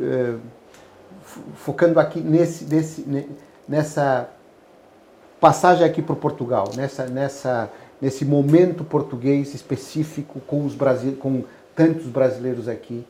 é, 0.00 0.34
focando 1.54 1.98
aqui 1.98 2.20
nesse, 2.20 2.64
nesse, 2.64 3.28
nessa 3.68 4.28
passagem 5.40 5.84
aqui 5.84 6.02
para 6.02 6.14
Portugal, 6.14 6.70
nessa, 6.76 7.06
nessa 7.06 7.70
nesse 8.00 8.24
momento 8.24 8.84
português 8.84 9.54
específico 9.54 10.40
com 10.46 10.64
os 10.64 10.76
com 11.18 11.44
tantos 11.74 12.06
brasileiros 12.06 12.68
aqui 12.68 13.06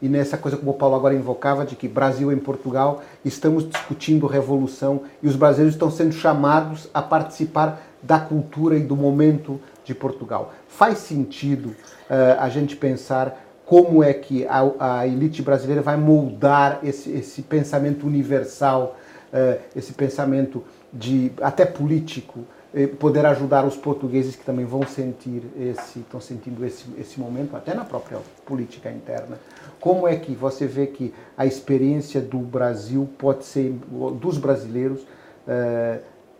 e 0.00 0.08
nessa 0.08 0.38
coisa 0.38 0.56
como 0.56 0.70
o 0.70 0.74
Paulo 0.74 0.96
agora 0.96 1.14
invocava 1.14 1.64
de 1.64 1.76
que 1.76 1.86
Brasil 1.86 2.32
em 2.32 2.38
Portugal 2.38 3.02
estamos 3.24 3.68
discutindo 3.68 4.26
revolução 4.26 5.02
e 5.22 5.28
os 5.28 5.36
brasileiros 5.36 5.74
estão 5.74 5.90
sendo 5.90 6.12
chamados 6.12 6.88
a 6.94 7.02
participar 7.02 7.82
da 8.02 8.18
cultura 8.18 8.76
e 8.76 8.80
do 8.80 8.96
momento 8.96 9.60
de 9.84 9.94
Portugal. 9.94 10.54
Faz 10.68 10.98
sentido 10.98 11.66
uh, 11.68 12.38
a 12.38 12.48
gente 12.48 12.76
pensar 12.76 13.46
como 13.64 14.02
é 14.02 14.12
que 14.12 14.46
a, 14.46 14.98
a, 14.98 15.06
elite 15.06 15.42
brasileira 15.42 15.80
vai 15.80 15.96
moldar 15.96 16.80
esse, 16.82 17.10
esse 17.10 17.42
pensamento 17.42 18.06
universal, 18.06 18.96
uh, 19.32 19.60
esse 19.76 19.92
pensamento 19.92 20.64
de 20.92 21.30
até 21.40 21.64
político, 21.64 22.40
eh, 22.72 22.86
poder 22.86 23.26
ajudar 23.26 23.64
os 23.64 23.76
portugueses 23.76 24.36
que 24.36 24.44
também 24.44 24.64
vão 24.64 24.86
sentir 24.86 25.42
esse, 25.58 26.00
estão 26.00 26.20
sentindo 26.20 26.64
esse, 26.64 26.84
esse 26.98 27.18
momento, 27.18 27.56
até 27.56 27.74
na 27.74 27.84
própria 27.84 28.18
política 28.44 28.90
interna. 28.90 29.38
Como 29.80 30.06
é 30.06 30.16
que 30.16 30.34
você 30.34 30.66
vê 30.66 30.86
que 30.86 31.12
a 31.36 31.46
experiência 31.46 32.20
do 32.20 32.38
Brasil 32.38 33.08
pode 33.18 33.44
ser, 33.44 33.72
dos 34.20 34.38
brasileiros, 34.38 35.00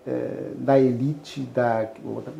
uh, 0.07 0.55
da 0.57 0.79
elite, 0.79 1.41
da, 1.43 1.91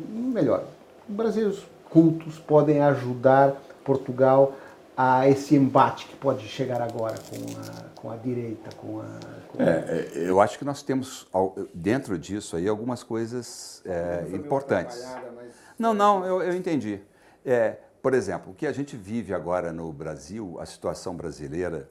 melhor, 0.03 0.65
brasileiros 1.07 1.65
cultos 1.89 2.39
podem 2.39 2.81
ajudar 2.81 3.61
Portugal 3.83 4.53
a 4.95 5.27
esse 5.27 5.55
embate 5.55 6.05
que 6.05 6.15
pode 6.15 6.47
chegar 6.47 6.81
agora 6.81 7.17
com 7.17 7.35
a, 7.59 8.01
com 8.01 8.11
a 8.11 8.15
direita, 8.17 8.69
com 8.75 8.99
a... 8.99 9.19
Com 9.47 9.61
é, 9.61 10.11
eu 10.15 10.39
acho 10.39 10.59
que 10.59 10.65
nós 10.65 10.83
temos 10.83 11.27
dentro 11.73 12.17
disso 12.17 12.55
aí 12.55 12.67
algumas 12.67 13.03
coisas 13.03 13.81
é, 13.85 14.27
importantes. 14.33 15.03
Mas... 15.35 15.53
Não, 15.79 15.93
não, 15.93 16.25
eu, 16.25 16.41
eu 16.43 16.55
entendi. 16.55 17.01
É, 17.45 17.77
por 18.01 18.13
exemplo, 18.13 18.51
o 18.51 18.55
que 18.55 18.67
a 18.67 18.71
gente 18.71 18.95
vive 18.95 19.33
agora 19.33 19.71
no 19.71 19.91
Brasil, 19.91 20.57
a 20.59 20.65
situação 20.65 21.15
brasileira, 21.15 21.89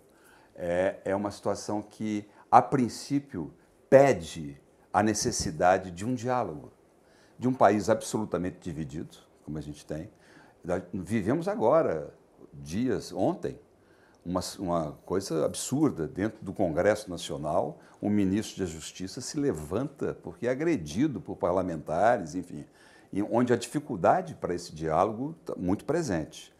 é, 0.54 0.96
é 1.04 1.16
uma 1.16 1.30
situação 1.30 1.82
que, 1.82 2.28
a 2.50 2.60
princípio, 2.60 3.52
pede 3.88 4.60
a 4.92 5.02
necessidade 5.02 5.90
de 5.90 6.04
um 6.04 6.14
diálogo, 6.14 6.73
de 7.38 7.49
um 7.49 7.54
país 7.54 7.88
absolutamente 7.88 8.59
dividido, 8.61 9.16
como 9.44 9.59
a 9.59 9.61
gente 9.61 9.85
tem. 9.85 10.11
Vivemos 10.92 11.49
agora, 11.49 12.12
dias, 12.52 13.12
ontem, 13.12 13.59
uma, 14.25 14.40
uma 14.59 14.92
coisa 15.06 15.44
absurda. 15.47 16.06
Dentro 16.06 16.44
do 16.44 16.52
Congresso 16.52 17.09
Nacional, 17.09 17.78
o 18.00 18.11
ministro 18.11 18.64
da 18.64 18.70
Justiça 18.70 19.20
se 19.20 19.38
levanta 19.38 20.14
porque 20.23 20.47
é 20.47 20.50
agredido 20.50 21.20
por 21.20 21.37
parlamentares, 21.37 22.35
enfim 22.35 22.66
onde 23.30 23.52
a 23.52 23.56
dificuldade 23.56 24.35
para 24.35 24.54
esse 24.54 24.75
diálogo 24.75 25.35
está 25.40 25.54
muito 25.56 25.85
presente. 25.85 26.54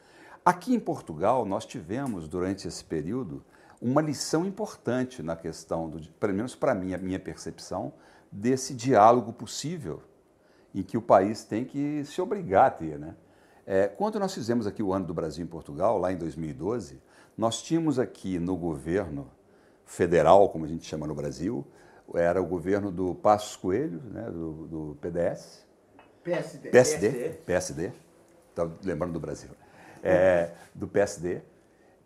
Aqui 0.45 0.75
em 0.75 0.81
Portugal, 0.81 1.45
nós 1.45 1.65
tivemos, 1.65 2.27
durante 2.27 2.67
esse 2.67 2.83
período, 2.85 3.45
uma 3.81 4.03
lição 4.03 4.45
importante 4.45 5.23
na 5.23 5.37
questão, 5.37 5.89
do, 5.89 6.01
pelo 6.13 6.35
menos 6.35 6.55
para 6.55 6.75
mim, 6.75 6.93
a 6.93 6.99
minha 6.99 7.21
percepção, 7.21 7.93
desse 8.31 8.75
diálogo 8.75 9.33
possível, 9.33 10.03
em 10.75 10.83
que 10.83 10.97
o 10.97 11.03
país 11.03 11.45
tem 11.45 11.65
que 11.65 12.05
se 12.05 12.21
obrigar 12.21 12.67
a 12.67 12.71
ter. 12.71 12.99
Né? 12.99 13.15
É, 13.67 13.89
quando 13.89 14.19
nós 14.19 14.33
fizemos 14.35 14.67
aqui 14.67 14.83
o 14.83 14.93
Ano 14.93 15.07
do 15.07 15.15
Brasil 15.15 15.45
em 15.45 15.49
Portugal, 15.49 15.99
lá 15.99 16.13
em 16.13 16.17
2012, 16.17 17.01
nós 17.37 17.63
tínhamos 17.63 17.99
aqui 17.99 18.39
no 18.39 18.57
governo 18.57 19.31
federal, 19.85 20.49
como 20.49 20.65
a 20.65 20.69
gente 20.69 20.85
chama 20.85 21.07
no 21.07 21.15
Brasil, 21.15 21.67
era 22.15 22.41
o 22.41 22.47
governo 22.47 22.91
do 22.91 23.15
Passos 23.15 23.57
Coelho, 23.57 24.01
né, 24.11 24.25
do, 24.31 24.67
do 24.67 24.99
PDS, 25.01 25.65
PSD. 26.23 26.69
PSD, 26.71 27.29
PSD. 27.47 27.93
Estava 28.51 28.77
lembrando 28.85 29.13
do 29.13 29.21
Brasil. 29.21 29.51
É, 30.03 30.51
do 30.75 30.89
PSD, 30.89 31.41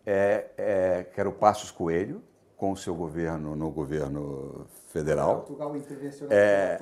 é, 0.04 0.50
é, 0.56 1.04
que 1.04 1.18
era 1.18 1.28
o 1.28 1.32
Passos 1.32 1.70
Coelho, 1.70 2.22
com 2.56 2.72
o 2.72 2.76
seu 2.76 2.94
governo 2.94 3.56
no 3.56 3.70
governo 3.70 4.66
federal. 4.92 5.36
Portugal 5.36 5.76
intervencionou 5.76 6.34
é, 6.36 6.80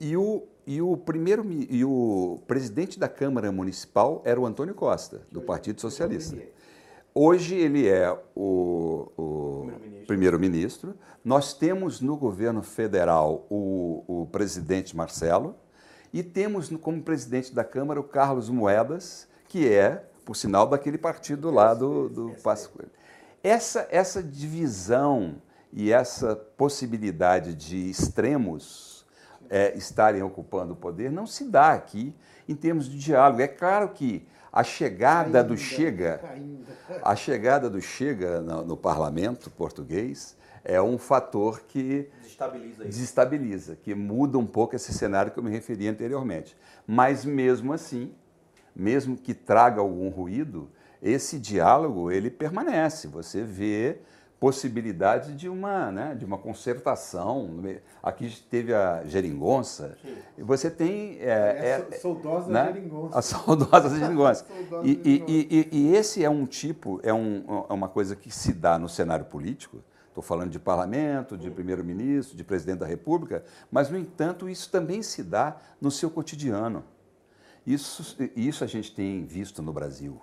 e 0.00 0.16
o 0.16 0.42
e 0.66 0.80
o 0.80 0.96
primeiro 0.96 1.44
e 1.50 1.84
o 1.84 2.38
presidente 2.46 2.98
da 2.98 3.08
Câmara 3.08 3.50
Municipal 3.50 4.22
era 4.24 4.40
o 4.40 4.46
Antônio 4.46 4.74
Costa 4.74 5.22
do 5.30 5.40
Partido 5.40 5.80
Socialista. 5.80 6.36
Hoje 7.14 7.56
ele 7.56 7.88
é 7.88 8.10
o, 8.34 9.08
o 9.18 9.72
primeiro-ministro. 10.06 10.94
Nós 11.24 11.52
temos 11.52 12.00
no 12.00 12.16
governo 12.16 12.62
federal 12.62 13.46
o, 13.50 14.04
o 14.06 14.26
presidente 14.26 14.96
Marcelo 14.96 15.56
e 16.12 16.22
temos 16.22 16.68
como 16.80 17.02
presidente 17.02 17.52
da 17.54 17.64
Câmara 17.64 18.00
o 18.00 18.04
Carlos 18.04 18.48
Moedas, 18.48 19.28
que 19.48 19.68
é, 19.68 20.04
por 20.24 20.36
sinal, 20.36 20.66
daquele 20.66 20.96
partido 20.96 21.50
lá 21.50 21.74
do, 21.74 22.08
do 22.08 22.30
Passo 22.42 22.70
Coelho. 22.70 22.90
Essa, 23.42 23.88
essa 23.90 24.22
divisão 24.22 25.42
e 25.72 25.92
essa 25.92 26.36
possibilidade 26.36 27.54
de 27.54 27.90
extremos 27.90 29.04
é, 29.50 29.76
estarem 29.76 30.22
ocupando 30.22 30.74
o 30.74 30.76
poder 30.76 31.10
não 31.10 31.26
se 31.26 31.44
dá 31.44 31.72
aqui 31.72 32.14
em 32.48 32.54
termos 32.54 32.88
de 32.88 32.98
diálogo. 32.98 33.42
É 33.42 33.48
claro 33.48 33.88
que 33.88 34.26
a 34.52 34.62
chegada 34.62 35.40
ainda, 35.40 35.44
do 35.44 35.56
Chega, 35.56 36.20
ainda. 36.30 36.72
a 37.02 37.16
chegada 37.16 37.70
do 37.70 37.80
Chega 37.80 38.40
no, 38.40 38.64
no 38.64 38.76
parlamento 38.76 39.50
português 39.50 40.36
é 40.64 40.80
um 40.80 40.98
fator 40.98 41.62
que 41.62 42.08
desestabiliza, 42.20 42.84
desestabiliza, 42.84 43.76
que 43.76 43.94
muda 43.94 44.38
um 44.38 44.46
pouco 44.46 44.76
esse 44.76 44.92
cenário 44.92 45.32
que 45.32 45.38
eu 45.38 45.42
me 45.42 45.50
referi 45.50 45.88
anteriormente. 45.88 46.56
Mas 46.86 47.24
mesmo 47.24 47.72
assim, 47.72 48.14
mesmo 48.74 49.16
que 49.16 49.34
traga 49.34 49.80
algum 49.80 50.08
ruído, 50.08 50.70
esse 51.02 51.38
diálogo 51.38 52.10
ele 52.10 52.30
permanece. 52.30 53.08
Você 53.08 53.42
vê 53.42 53.98
possibilidade 54.38 55.34
de 55.34 55.48
uma, 55.48 55.92
né, 55.92 56.14
de 56.14 56.24
uma 56.24 56.38
concertação. 56.38 57.62
Aqui 58.02 58.30
teve 58.50 58.74
a 58.74 59.04
geringonça. 59.04 59.96
e 60.36 60.42
Você 60.42 60.70
tem 60.70 61.18
é, 61.20 61.86
é, 61.88 61.88
é 61.90 61.98
saudosa 61.98 62.50
né? 62.50 62.72
geringonça. 62.72 63.18
A 63.18 63.22
saudosa 63.22 63.90
geringonça. 63.98 64.46
e, 64.82 65.00
e, 65.04 65.24
e, 65.28 65.68
e, 65.70 65.94
esse 65.94 66.24
é 66.24 66.30
um 66.30 66.46
tipo, 66.46 67.00
é, 67.02 67.12
um, 67.12 67.64
é 67.68 67.72
uma 67.72 67.88
coisa 67.88 68.16
que 68.16 68.30
se 68.30 68.52
dá 68.52 68.78
no 68.78 68.88
cenário 68.88 69.26
político 69.26 69.82
Estou 70.12 70.22
falando 70.22 70.50
de 70.50 70.58
parlamento, 70.58 71.38
de 71.38 71.50
primeiro-ministro, 71.50 72.36
de 72.36 72.44
presidente 72.44 72.80
da 72.80 72.86
República, 72.86 73.42
mas, 73.70 73.88
no 73.88 73.96
entanto, 73.96 74.46
isso 74.46 74.70
também 74.70 75.02
se 75.02 75.22
dá 75.22 75.56
no 75.80 75.90
seu 75.90 76.10
cotidiano. 76.10 76.84
Isso, 77.66 78.18
isso 78.36 78.62
a 78.62 78.66
gente 78.66 78.94
tem 78.94 79.24
visto 79.24 79.62
no 79.62 79.72
Brasil. 79.72 80.20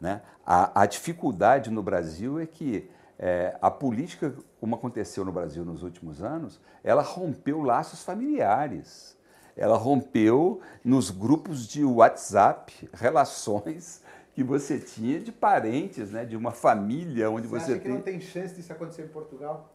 Né? 0.00 0.22
A, 0.44 0.82
a 0.82 0.86
dificuldade 0.86 1.70
no 1.70 1.82
Brasil 1.82 2.40
é 2.40 2.46
que 2.46 2.88
é, 3.18 3.54
a 3.60 3.70
política, 3.70 4.34
como 4.58 4.74
aconteceu 4.74 5.24
no 5.24 5.32
Brasil 5.32 5.64
nos 5.64 5.82
últimos 5.82 6.22
anos, 6.22 6.58
ela 6.82 7.02
rompeu 7.02 7.60
laços 7.60 8.02
familiares. 8.02 9.14
Ela 9.56 9.76
rompeu 9.76 10.60
nos 10.82 11.10
grupos 11.10 11.68
de 11.68 11.84
WhatsApp 11.84 12.88
relações 12.94 14.02
que 14.32 14.42
você 14.42 14.78
tinha 14.78 15.20
de 15.20 15.30
parentes, 15.30 16.10
né, 16.12 16.24
de 16.24 16.34
uma 16.34 16.50
família 16.50 17.30
onde 17.30 17.46
você, 17.46 17.66
você 17.66 17.72
acha 17.72 17.80
tem. 17.82 17.92
que 17.92 17.96
não 17.98 18.00
tem 18.02 18.20
chance 18.20 18.54
disso 18.54 18.72
acontecer 18.72 19.04
em 19.04 19.08
Portugal? 19.08 19.70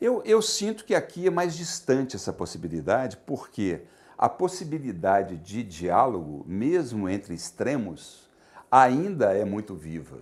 Eu, 0.00 0.20
eu 0.24 0.42
sinto 0.42 0.84
que 0.84 0.96
aqui 0.96 1.28
é 1.28 1.30
mais 1.30 1.54
distante 1.54 2.16
essa 2.16 2.32
possibilidade, 2.32 3.16
porque 3.18 3.82
a 4.18 4.28
possibilidade 4.28 5.36
de 5.36 5.62
diálogo, 5.62 6.44
mesmo 6.48 7.08
entre 7.08 7.32
extremos, 7.34 8.28
ainda 8.72 9.34
é 9.34 9.44
muito 9.44 9.74
viva. 9.74 10.20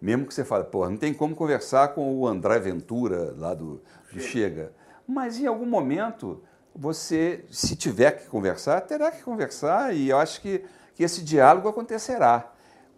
Mesmo 0.00 0.24
que 0.24 0.32
você 0.32 0.44
fale, 0.44 0.64
pô, 0.64 0.88
não 0.88 0.96
tem 0.96 1.12
como 1.12 1.34
conversar 1.34 1.88
com 1.88 2.16
o 2.16 2.26
André 2.26 2.60
Ventura, 2.60 3.34
lá 3.36 3.52
do, 3.52 3.82
do 4.12 4.20
Chega. 4.20 4.72
Mas 5.06 5.38
em 5.38 5.46
algum 5.46 5.66
momento, 5.66 6.40
você, 6.74 7.44
se 7.50 7.74
tiver 7.74 8.12
que 8.12 8.28
conversar, 8.28 8.80
terá 8.82 9.10
que 9.10 9.22
conversar, 9.22 9.94
e 9.94 10.08
eu 10.08 10.18
acho 10.18 10.40
que, 10.40 10.64
que 10.94 11.02
esse 11.02 11.22
diálogo 11.22 11.68
acontecerá. 11.68 12.52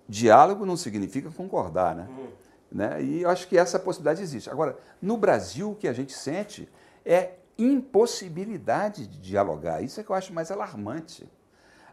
Diálogo 0.06 0.66
não 0.66 0.76
significa 0.76 1.30
concordar, 1.30 1.96
né? 1.96 2.06
Uhum. 2.10 2.28
né? 2.70 3.02
E 3.02 3.22
eu 3.22 3.30
acho 3.30 3.48
que 3.48 3.56
essa 3.56 3.78
possibilidade 3.78 4.22
existe. 4.22 4.50
Agora, 4.50 4.76
no 5.00 5.16
Brasil, 5.16 5.70
o 5.70 5.74
que 5.74 5.88
a 5.88 5.92
gente 5.92 6.12
sente 6.12 6.68
é 7.04 7.30
impossibilidade 7.56 9.06
de 9.06 9.18
dialogar. 9.18 9.82
Isso 9.82 10.00
é 10.00 10.04
que 10.04 10.10
eu 10.10 10.16
acho 10.16 10.34
mais 10.34 10.50
alarmante. 10.50 11.28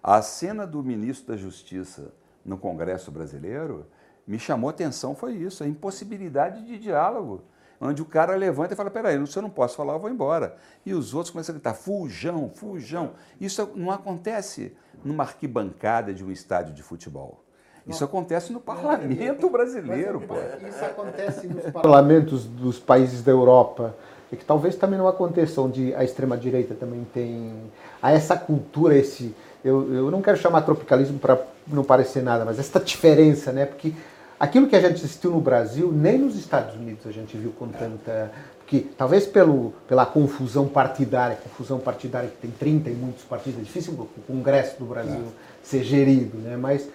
A 0.04 0.22
cena 0.22 0.68
do 0.68 0.84
ministro 0.84 1.28
da 1.28 1.38
Justiça 1.38 2.12
no 2.46 2.58
Congresso 2.58 3.12
brasileiro 3.12 3.86
me 4.28 4.38
chamou 4.38 4.70
a 4.70 4.72
atenção, 4.72 5.16
foi 5.16 5.34
isso, 5.34 5.64
a 5.64 5.68
impossibilidade 5.68 6.64
de 6.64 6.78
diálogo. 6.78 7.42
Onde 7.82 8.02
o 8.02 8.06
cara 8.06 8.36
levanta 8.36 8.74
e 8.74 8.78
fala: 8.78 8.92
peraí, 8.92 9.26
se 9.26 9.38
eu 9.38 9.42
não 9.42 9.50
posso 9.50 9.76
falar, 9.76 9.94
eu 9.94 10.00
vou 10.00 10.10
embora. 10.10 10.56
E 10.86 10.94
os 10.94 11.14
outros 11.14 11.32
começam 11.32 11.54
a 11.54 11.56
gritar: 11.56 11.74
fujão, 11.74 12.50
fujão. 12.54 13.14
Isso 13.40 13.72
não 13.76 13.90
acontece 13.90 14.76
numa 15.04 15.24
arquibancada 15.24 16.14
de 16.14 16.24
um 16.24 16.32
estádio 16.32 16.74
de 16.74 16.84
futebol. 16.84 17.44
Isso 17.88 18.04
acontece 18.04 18.54
no 18.54 18.60
parlamento 18.60 19.50
brasileiro. 19.50 20.22
Pô. 20.22 20.36
Isso 20.68 20.86
acontece 20.86 21.48
nos 21.48 21.72
parlamentos 21.72 22.46
dos 22.46 22.78
países 22.78 23.24
da 23.24 23.32
Europa. 23.32 23.96
E 24.32 24.36
que 24.36 24.46
talvez 24.46 24.76
também 24.76 25.00
não 25.00 25.08
aconteça 25.08 25.60
onde 25.60 25.96
a 25.96 26.04
extrema-direita 26.04 26.76
também 26.76 27.04
tem 27.12 27.52
a 28.00 28.12
essa 28.12 28.38
cultura, 28.38 28.96
esse, 28.96 29.36
eu, 29.64 29.94
eu 29.94 30.12
não 30.12 30.22
quero 30.22 30.38
chamar 30.38 30.62
tropicalismo 30.62 31.20
para 31.20 31.40
não 31.68 31.84
parecer 31.84 32.24
nada, 32.24 32.46
mas 32.46 32.60
essa 32.60 32.80
diferença, 32.80 33.52
né? 33.52 33.66
Porque 33.66 33.94
aquilo 34.40 34.68
que 34.68 34.76
a 34.76 34.82
gente 34.82 35.04
assistiu 35.04 35.32
no 35.32 35.42
Brasil, 35.42 35.92
nem 35.92 36.18
nos 36.18 36.36
Estados 36.36 36.76
Unidos 36.76 37.06
a 37.06 37.12
gente 37.12 37.36
viu 37.38 37.52
com 37.52 37.68
tanta. 37.68 38.32
Porque 38.60 38.86
talvez 38.98 39.26
pelo, 39.26 39.74
pela 39.88 40.06
confusão 40.06 40.68
partidária, 40.68 41.36
confusão 41.38 41.80
partidária 41.80 42.30
que 42.30 42.38
tem 42.38 42.52
30 42.52 42.90
e 42.90 42.94
muitos 42.94 43.24
partidos, 43.24 43.60
é 43.60 43.64
difícil 43.64 43.94
o 43.94 44.22
Congresso 44.28 44.78
do 44.78 44.86
Brasil 44.86 45.24
é. 45.24 45.64
ser 45.64 45.84
gerido, 45.84 46.38
né? 46.38 46.56
Mas 46.56 46.88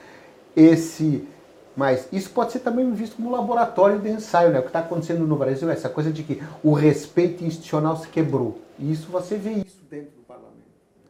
esse. 0.56 1.28
Mas 1.76 2.06
isso 2.12 2.30
pode 2.30 2.52
ser 2.52 2.60
também 2.60 2.92
visto 2.92 3.16
como 3.16 3.28
um 3.30 3.32
laboratório 3.32 3.98
de 3.98 4.08
ensaio, 4.08 4.50
né? 4.50 4.60
O 4.60 4.62
que 4.62 4.68
está 4.68 4.78
acontecendo 4.78 5.26
no 5.26 5.36
Brasil 5.36 5.68
é 5.68 5.72
essa 5.72 5.88
coisa 5.88 6.12
de 6.12 6.22
que 6.22 6.40
o 6.62 6.72
respeito 6.72 7.44
institucional 7.44 7.96
se 7.96 8.06
quebrou. 8.06 8.60
E 8.78 8.92
isso 8.92 9.08
você 9.10 9.36
vê 9.36 9.54
isso 9.54 9.80
dentro. 9.90 10.23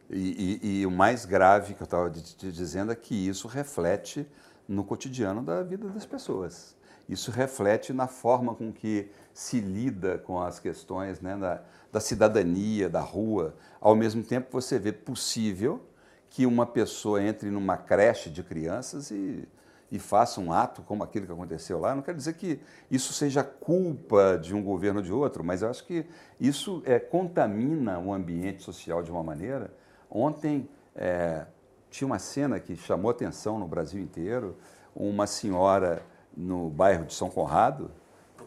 E, 0.09 0.59
e, 0.61 0.81
e 0.81 0.85
o 0.85 0.91
mais 0.91 1.25
grave 1.25 1.73
que 1.73 1.81
eu 1.81 1.85
estava 1.85 2.09
te 2.09 2.51
dizendo 2.51 2.91
é 2.91 2.95
que 2.95 3.27
isso 3.27 3.47
reflete 3.47 4.27
no 4.67 4.83
cotidiano 4.83 5.41
da 5.41 5.63
vida 5.63 5.87
das 5.89 6.05
pessoas. 6.05 6.75
Isso 7.07 7.29
reflete 7.31 7.93
na 7.93 8.07
forma 8.07 8.55
com 8.55 8.71
que 8.71 9.09
se 9.33 9.59
lida 9.59 10.17
com 10.17 10.39
as 10.41 10.59
questões 10.59 11.21
né, 11.21 11.37
da, 11.37 11.61
da 11.91 11.99
cidadania, 11.99 12.89
da 12.89 13.01
rua. 13.01 13.55
Ao 13.79 13.95
mesmo 13.95 14.23
tempo, 14.23 14.47
você 14.51 14.79
vê 14.79 14.91
possível 14.91 15.81
que 16.29 16.45
uma 16.45 16.65
pessoa 16.65 17.21
entre 17.21 17.49
numa 17.49 17.77
creche 17.77 18.29
de 18.29 18.41
crianças 18.41 19.11
e, 19.11 19.47
e 19.91 19.99
faça 19.99 20.41
um 20.41 20.51
ato 20.51 20.81
como 20.81 21.03
aquele 21.03 21.27
que 21.27 21.31
aconteceu 21.31 21.79
lá. 21.79 21.93
Não 21.93 22.01
quer 22.01 22.15
dizer 22.15 22.33
que 22.33 22.59
isso 22.89 23.13
seja 23.13 23.43
culpa 23.43 24.37
de 24.41 24.55
um 24.55 24.63
governo 24.63 24.99
ou 24.99 25.05
de 25.05 25.11
outro, 25.11 25.43
mas 25.43 25.61
eu 25.61 25.69
acho 25.69 25.85
que 25.85 26.05
isso 26.39 26.81
é, 26.85 26.97
contamina 26.97 27.99
o 27.99 28.11
ambiente 28.11 28.63
social 28.63 29.03
de 29.03 29.11
uma 29.11 29.23
maneira. 29.23 29.71
Ontem, 30.09 30.67
é, 30.95 31.45
tinha 31.89 32.05
uma 32.05 32.19
cena 32.19 32.59
que 32.59 32.75
chamou 32.75 33.11
atenção 33.11 33.59
no 33.59 33.67
Brasil 33.67 34.01
inteiro, 34.01 34.55
uma 34.95 35.27
senhora 35.27 36.01
no 36.35 36.69
bairro 36.69 37.05
de 37.05 37.13
São 37.13 37.29
Conrado, 37.29 37.91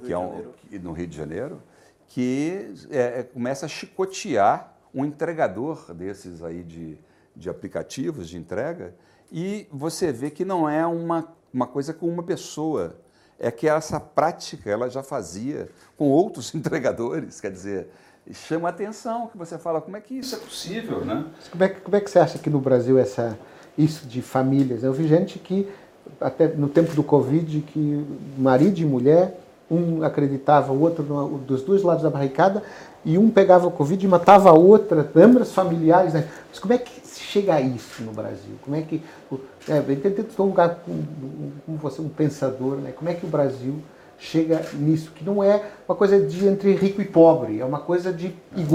que 0.05 0.13
é 0.13 0.19
um, 0.19 0.53
no 0.81 0.93
Rio 0.93 1.07
de 1.07 1.17
Janeiro, 1.17 1.63
que 2.07 2.75
é, 2.91 3.21
é, 3.21 3.23
começa 3.23 3.67
a 3.67 3.69
chicotear 3.69 4.75
um 4.95 5.05
entregador 5.05 5.93
desses 5.93 6.43
aí 6.43 6.63
de, 6.63 6.99
de 7.35 7.51
aplicativos 7.51 8.29
de 8.29 8.39
entrega 8.39 8.95
e 9.31 9.67
você 9.71 10.11
vê 10.11 10.31
que 10.31 10.45
não 10.45 10.69
é 10.69 10.87
uma, 10.87 11.29
uma 11.53 11.67
coisa 11.67 11.93
com 11.93 12.09
uma 12.09 12.23
pessoa, 12.23 12.99
é 13.39 13.51
que 13.51 13.69
essa 13.69 14.01
prática 14.01 14.71
ela 14.71 14.89
já 14.89 15.03
fazia 15.03 15.69
com 15.97 16.09
outros 16.09 16.53
entregadores, 16.57 17.41
quer 17.41 17.51
dizer, 17.51 17.89
chama 18.33 18.69
atenção, 18.69 19.27
que 19.29 19.39
você 19.39 19.59
fala, 19.59 19.81
como 19.81 19.97
é 19.97 20.01
que 20.01 20.19
isso 20.19 20.35
é 20.35 20.39
possível, 20.39 21.05
né? 21.05 21.25
Como 21.51 21.65
é, 21.65 21.69
como 21.69 21.97
é 21.97 22.01
que 22.01 22.11
você 22.11 22.19
acha 22.19 22.39
que 22.39 22.51
no 22.51 22.61
Brasil 22.61 22.99
essa, 22.99 23.39
isso 23.77 24.07
de 24.07 24.21
famílias? 24.21 24.83
Eu 24.83 24.93
vi 24.93 25.09
gente 25.09 25.39
que, 25.39 25.69
até 26.21 26.49
no 26.49 26.69
tempo 26.69 26.95
do 26.95 27.03
Covid, 27.03 27.61
que 27.61 28.07
marido 28.37 28.79
e 28.79 28.85
mulher, 28.85 29.41
um 29.71 30.03
acreditava, 30.03 30.73
o 30.73 30.81
outro 30.81 31.03
dos 31.47 31.63
dois 31.63 31.83
lados 31.83 32.03
da 32.03 32.11
barricada, 32.11 32.63
e 33.05 33.17
um 33.17 33.31
pegava 33.31 33.67
o 33.67 33.71
Covid 33.71 34.05
e 34.05 34.09
matava 34.09 34.51
a 34.51 34.53
outra, 34.53 35.05
câmeras 35.05 35.53
familiares. 35.53 36.15
Né? 36.15 36.29
Mas 36.49 36.59
como 36.59 36.73
é 36.73 36.79
que 36.79 37.07
chega 37.07 37.55
a 37.55 37.61
isso 37.61 38.03
no 38.03 38.13
Brasil? 38.13 38.55
Como 38.63 38.77
é 38.77 38.83
que. 38.83 39.03
É, 39.69 39.79
eu 39.79 40.23
estou 40.23 40.47
um 40.47 40.49
lugar 40.51 40.81
como 40.85 41.79
você, 41.79 42.01
um 42.01 42.09
pensador, 42.09 42.77
né? 42.77 42.93
como 42.93 43.09
é 43.09 43.15
que 43.15 43.25
o 43.25 43.29
Brasil 43.29 43.77
chega 44.19 44.61
nisso, 44.75 45.13
que 45.13 45.25
não 45.25 45.43
é 45.43 45.71
uma 45.89 45.97
coisa 45.97 46.21
de 46.21 46.47
entre 46.47 46.75
rico 46.75 47.01
e 47.01 47.05
pobre, 47.05 47.61
é 47.61 47.65
uma 47.65 47.81
coisa 47.81 48.13
de 48.13 48.35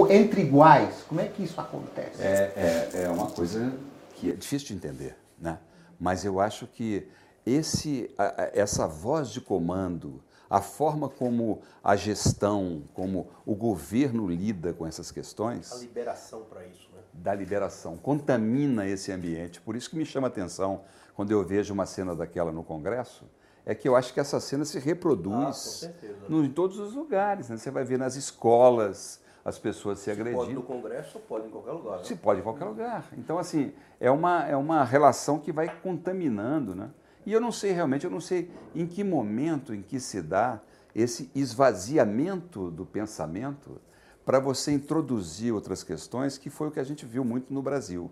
entre 0.10 0.42
iguais. 0.42 1.04
Como 1.08 1.22
é 1.22 1.26
que 1.26 1.44
isso 1.44 1.60
acontece? 1.60 2.22
É, 2.22 2.90
é, 2.94 3.04
é 3.04 3.10
uma 3.10 3.28
coisa 3.28 3.74
que 4.16 4.32
é 4.32 4.34
difícil 4.34 4.70
de 4.70 4.74
entender, 4.76 5.16
né? 5.40 5.60
mas 6.00 6.26
eu 6.26 6.40
acho 6.40 6.68
que 6.68 7.08
esse, 7.46 8.14
essa 8.54 8.86
voz 8.88 9.30
de 9.30 9.40
comando, 9.40 10.22
a 10.50 10.62
forma 10.62 11.08
como 11.08 11.62
a 11.84 11.96
gestão, 11.96 12.84
como 12.94 13.30
o 13.46 13.56
governo 13.56 14.28
lida 14.28 14.74
com 14.74 14.86
essas 14.86 15.12
questões. 15.12 15.72
A 15.72 15.78
liberação 15.78 16.42
para 16.44 16.66
isso, 16.66 16.90
né? 16.94 17.02
Da 17.14 17.34
liberação, 17.34 17.98
contamina 17.98 18.86
esse 18.88 19.12
ambiente. 19.12 19.62
Por 19.62 19.78
isso 19.78 19.90
que 19.90 19.96
me 19.96 20.06
chama 20.06 20.28
a 20.28 20.30
atenção 20.30 20.82
quando 21.16 21.32
eu 21.32 21.44
vejo 21.44 21.74
uma 21.74 21.86
cena 21.86 22.14
daquela 22.14 22.52
no 22.52 22.64
Congresso, 22.64 23.24
é 23.66 23.74
que 23.74 23.88
eu 23.88 23.96
acho 23.96 24.14
que 24.14 24.20
essa 24.20 24.40
cena 24.40 24.66
se 24.66 24.78
reproduz 24.80 25.84
ah, 25.86 26.26
no, 26.28 26.44
em 26.44 26.50
todos 26.50 26.80
os 26.80 26.94
lugares. 26.94 27.50
Né? 27.50 27.58
Você 27.58 27.72
vai 27.72 27.84
ver 27.84 27.98
nas 27.98 28.16
escolas 28.16 29.22
as 29.44 29.58
pessoas 29.58 30.00
se, 30.00 30.12
agredindo. 30.12 30.38
Pode 30.38 30.54
no 30.54 30.64
Congresso 30.64 31.18
ou 31.18 31.22
pode 31.22 31.48
em 31.48 31.50
qualquer 31.50 31.72
lugar. 31.72 31.98
Né? 31.98 32.04
Se 32.04 32.16
pode 32.16 32.40
em 32.40 32.44
qualquer 32.44 32.66
lugar. 32.66 33.10
Então, 33.18 33.38
assim, 33.38 33.74
é 34.00 34.12
uma, 34.12 34.46
é 34.46 34.56
uma 34.56 34.84
relação 34.84 35.40
que 35.40 35.52
vai 35.52 35.74
contaminando. 35.82 36.76
Né? 36.76 36.90
E 37.26 37.32
eu 37.32 37.40
não 37.40 37.52
sei 37.52 37.72
realmente, 37.72 38.06
eu 38.06 38.12
não 38.12 38.22
sei 38.22 38.50
em 38.76 38.86
que 38.86 39.04
momento 39.04 39.74
em 39.74 39.82
que 39.82 40.00
se 40.00 40.22
dá 40.22 40.62
esse 40.94 41.30
esvaziamento 41.34 42.70
do 42.70 42.86
pensamento 42.86 43.82
para 44.26 44.40
você 44.40 44.72
introduzir 44.72 45.54
outras 45.54 45.84
questões, 45.84 46.38
que 46.38 46.50
foi 46.50 46.68
o 46.68 46.72
que 46.72 46.80
a 46.80 46.84
gente 46.84 47.06
viu 47.06 47.26
muito 47.26 47.54
no 47.54 47.62
Brasil. 47.62 48.10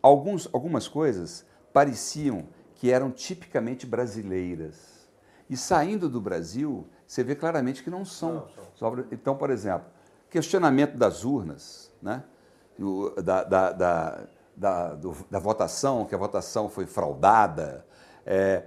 Alguns, 0.00 0.48
algumas 0.52 0.86
coisas 0.86 1.44
pareciam 1.72 2.46
que 2.78 2.90
eram 2.90 3.10
tipicamente 3.10 3.84
brasileiras. 3.84 5.08
E 5.50 5.56
saindo 5.56 6.08
do 6.08 6.20
Brasil, 6.20 6.86
você 7.06 7.24
vê 7.24 7.34
claramente 7.34 7.82
que 7.82 7.90
não 7.90 8.04
são. 8.04 8.48
Não. 8.80 9.04
Então, 9.10 9.36
por 9.36 9.50
exemplo, 9.50 9.88
questionamento 10.30 10.96
das 10.96 11.24
urnas, 11.24 11.92
né? 12.00 12.22
da, 13.22 13.42
da, 13.42 13.72
da, 13.72 14.20
da, 14.56 14.94
do, 14.94 15.16
da 15.28 15.38
votação, 15.40 16.04
que 16.04 16.14
a 16.14 16.18
votação 16.18 16.68
foi 16.68 16.86
fraudada, 16.86 17.84
é, 18.24 18.62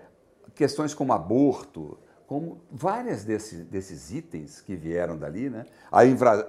questões 0.53 0.93
como 0.93 1.13
aborto, 1.13 1.97
como 2.27 2.61
várias 2.69 3.23
desse, 3.23 3.63
desses 3.63 4.11
itens 4.11 4.59
que 4.59 4.75
vieram 4.75 5.17
dali, 5.17 5.49
né? 5.49 5.65
a 5.89 6.03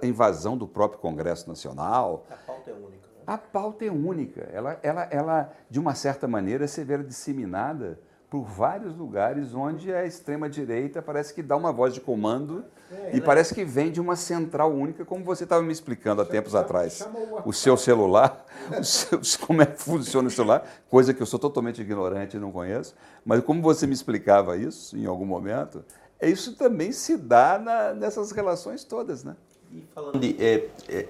invasão 0.05 0.57
do 0.57 0.67
próprio 0.67 0.99
Congresso 0.99 1.47
Nacional. 1.47 2.25
A 2.29 2.35
pauta 2.35 2.71
é 2.71 2.73
única. 2.73 3.12
A 3.25 3.37
pauta 3.37 3.85
é 3.85 3.91
única. 3.91 4.49
Ela, 4.51 4.79
ela, 4.83 5.07
ela 5.11 5.53
de 5.69 5.79
uma 5.79 5.95
certa 5.95 6.27
maneira, 6.27 6.67
se 6.67 6.83
vê 6.83 6.97
disseminada 6.97 7.99
por 8.33 8.45
vários 8.45 8.97
lugares 8.97 9.53
onde 9.53 9.93
a 9.93 10.05
extrema-direita 10.05 11.03
parece 11.03 11.33
que 11.35 11.43
dá 11.43 11.55
uma 11.55 11.71
voz 11.71 11.93
de 11.93 12.01
comando 12.01 12.65
é, 12.91 13.11
e 13.13 13.19
né? 13.19 13.21
parece 13.21 13.53
que 13.53 13.63
vem 13.63 13.91
de 13.91 14.01
uma 14.01 14.15
central 14.15 14.71
única, 14.71 15.05
como 15.05 15.23
você 15.23 15.43
estava 15.43 15.61
me 15.61 15.71
explicando 15.71 16.19
há 16.19 16.25
tempos 16.25 16.53
chama, 16.53 16.63
atrás. 16.63 16.93
Chama 16.93 17.19
o, 17.19 17.49
o 17.49 17.53
seu 17.53 17.77
celular, 17.77 18.43
o 18.79 18.83
seu, 18.83 19.21
como 19.45 19.61
é 19.61 19.67
que 19.67 19.79
funciona 19.79 20.27
o 20.27 20.31
celular, 20.31 20.67
coisa 20.89 21.13
que 21.13 21.21
eu 21.21 21.27
sou 21.27 21.37
totalmente 21.37 21.79
ignorante 21.79 22.35
e 22.35 22.39
não 22.39 22.51
conheço, 22.51 22.95
mas 23.23 23.43
como 23.43 23.61
você 23.61 23.85
me 23.85 23.93
explicava 23.93 24.57
isso 24.57 24.97
em 24.97 25.05
algum 25.05 25.25
momento, 25.25 25.85
é 26.19 26.27
isso 26.27 26.55
também 26.55 26.91
se 26.91 27.17
dá 27.17 27.59
na, 27.59 27.93
nessas 27.93 28.31
relações 28.31 28.83
todas, 28.83 29.23
né? 29.23 29.35
E 29.71 29.83
falando 29.93 30.19
de 30.19 30.35
é, 30.43 30.69
é, 30.89 31.07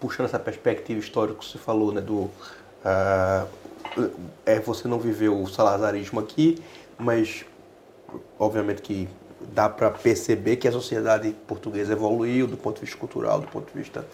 puxando 0.00 0.26
essa 0.26 0.38
perspectiva 0.38 0.98
histórica 0.98 1.38
que 1.38 1.44
você 1.44 1.58
falou, 1.58 1.92
né, 1.92 2.00
do 2.00 2.14
uh, 2.22 3.48
é 4.44 4.60
você 4.60 4.86
não 4.86 4.98
viveu 4.98 5.40
o 5.40 5.46
salazarismo 5.48 6.20
aqui, 6.20 6.62
mas 6.98 7.44
obviamente 8.38 8.82
que 8.82 9.08
dá 9.52 9.68
para 9.68 9.90
perceber 9.90 10.56
que 10.56 10.68
a 10.68 10.72
sociedade 10.72 11.34
portuguesa 11.46 11.92
evoluiu 11.92 12.46
do 12.46 12.56
ponto 12.56 12.76
de 12.76 12.82
vista 12.82 12.98
cultural, 12.98 13.40
do 13.40 13.48
ponto 13.48 13.72
de 13.72 13.78
vista 13.78 14.04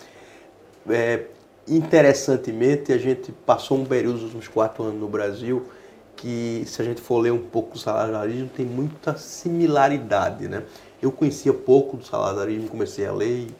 é, 0.88 1.24
interessantemente 1.66 2.92
a 2.92 2.98
gente 2.98 3.32
passou 3.32 3.78
um 3.78 3.84
período 3.84 4.14
dos 4.14 4.24
últimos 4.24 4.48
quatro 4.48 4.84
anos 4.84 5.00
no 5.00 5.08
Brasil 5.08 5.66
que 6.16 6.62
se 6.66 6.80
a 6.80 6.84
gente 6.84 7.00
for 7.00 7.18
ler 7.18 7.32
um 7.32 7.42
pouco 7.42 7.72
do 7.72 7.78
salazarismo 7.78 8.48
tem 8.48 8.64
muita 8.64 9.16
similaridade, 9.16 10.48
né? 10.48 10.62
Eu 11.02 11.10
conhecia 11.10 11.52
pouco 11.52 11.96
do 11.96 12.04
salazarismo, 12.04 12.68
comecei 12.68 13.04
a 13.04 13.12
ler 13.12 13.40
e 13.40 13.54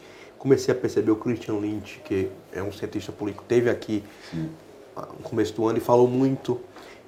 comecei 0.45 0.71
a 0.71 0.77
perceber 0.77 1.09
o 1.09 1.15
Christian 1.15 1.55
Lynch, 1.55 1.99
que 2.05 2.29
é 2.53 2.61
um 2.61 2.71
cientista 2.71 3.11
político, 3.11 3.43
teve 3.47 3.67
aqui 3.67 4.03
Sim. 4.29 4.51
no 4.95 5.23
começo 5.23 5.51
do 5.55 5.67
ano 5.67 5.79
e 5.79 5.81
falou 5.81 6.07
muito 6.07 6.61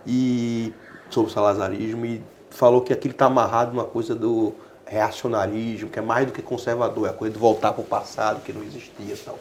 e 0.08 0.74
sobre 1.12 1.30
o 1.30 1.34
salazarismo 1.34 2.04
e 2.04 2.24
falou 2.50 2.82
que 2.82 2.92
aquilo 2.92 3.12
está 3.12 3.28
amarrado 3.28 3.74
numa 3.74 3.84
coisa 3.84 4.16
do 4.16 4.56
reacionarismo, 4.88 5.88
que 5.88 6.00
é 6.00 6.02
mais 6.02 6.26
do 6.26 6.34
que 6.34 6.42
conservador, 6.42 7.06
é 7.06 7.12
a 7.12 7.14
coisa 7.14 7.32
de 7.32 7.40
voltar 7.40 7.74
para 7.74 7.82
o 7.84 7.86
passado, 7.86 8.42
que 8.42 8.52
não 8.52 8.64
existia 8.64 9.14
e 9.14 9.18
tal. 9.18 9.38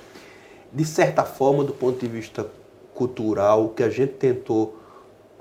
De 0.71 0.85
certa 0.85 1.25
forma, 1.25 1.65
do 1.65 1.73
ponto 1.73 1.99
de 1.99 2.07
vista 2.07 2.47
cultural, 2.95 3.65
o 3.65 3.69
que 3.71 3.83
a 3.83 3.89
gente 3.89 4.13
tentou 4.13 4.77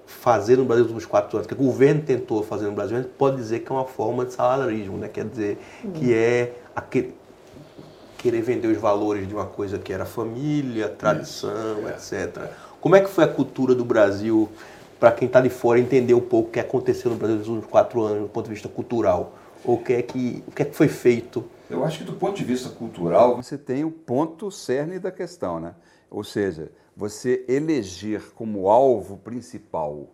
fazer 0.08 0.56
no 0.56 0.64
Brasil 0.64 0.84
nos 0.86 0.94
últimos 0.94 1.06
quatro 1.12 1.36
anos, 1.38 1.46
que 1.46 1.54
o 1.54 1.58
governo 1.58 2.04
tentou 2.04 2.42
fazer 2.42 2.68
no 2.68 2.72
Brasil, 2.72 2.96
a 2.96 3.02
gente 3.02 3.12
pode 3.18 3.36
dizer 3.36 3.60
que 3.60 3.70
é 3.70 3.76
uma 3.76 3.84
forma 3.84 4.24
de 4.24 4.32
salazarismo, 4.32 4.98
né? 4.98 5.10
quer 5.10 5.26
dizer, 5.26 5.58
que 5.96 6.14
é 6.14 6.54
aquele, 6.74 7.14
querer 8.26 8.42
vender 8.42 8.68
os 8.70 8.78
valores 8.80 9.28
de 9.28 9.36
uma 9.36 9.46
coisa 9.46 9.78
que 9.78 9.94
era 9.94 10.04
família, 10.04 10.90
tradição, 10.90 11.88
é. 11.88 11.92
etc. 11.92 12.50
Como 12.82 12.96
é 12.96 13.02
que 13.02 13.08
foi 13.08 13.24
a 13.24 13.28
cultura 13.28 13.76
do 13.76 13.86
Brasil, 13.86 14.50
para 15.00 15.12
quem 15.12 15.28
está 15.28 15.40
de 15.40 15.50
fora, 15.50 15.80
entender 15.80 16.16
um 16.16 16.20
pouco 16.20 16.50
o 16.50 16.52
que 16.52 16.60
aconteceu 16.60 17.12
no 17.12 17.18
Brasil 17.18 17.38
nos 17.38 17.48
últimos 17.48 17.70
quatro 17.70 18.02
anos, 18.02 18.24
do 18.24 18.30
ponto 18.30 18.46
de 18.46 18.54
vista 18.56 18.68
cultural? 18.68 19.36
Ou 19.64 19.76
o 19.76 19.84
que 19.84 19.94
é 19.94 20.02
que, 20.02 20.44
o 20.48 20.52
que, 20.52 20.64
é 20.64 20.66
que 20.66 20.76
foi 20.76 20.88
feito? 20.88 21.46
Eu 21.70 21.86
acho 21.86 22.00
que 22.00 22.04
do 22.04 22.14
ponto 22.14 22.36
de 22.36 22.44
vista 22.44 22.68
cultural, 22.70 23.36
você 23.36 23.60
tem 23.60 23.84
o 23.84 23.92
ponto 23.92 24.50
cerne 24.50 24.98
da 24.98 25.12
questão, 25.12 25.60
né? 25.60 25.76
Ou 26.10 26.24
seja, 26.24 26.72
você 26.98 27.46
eleger 27.48 28.34
como 28.34 28.68
alvo 28.68 29.18
principal 29.18 30.08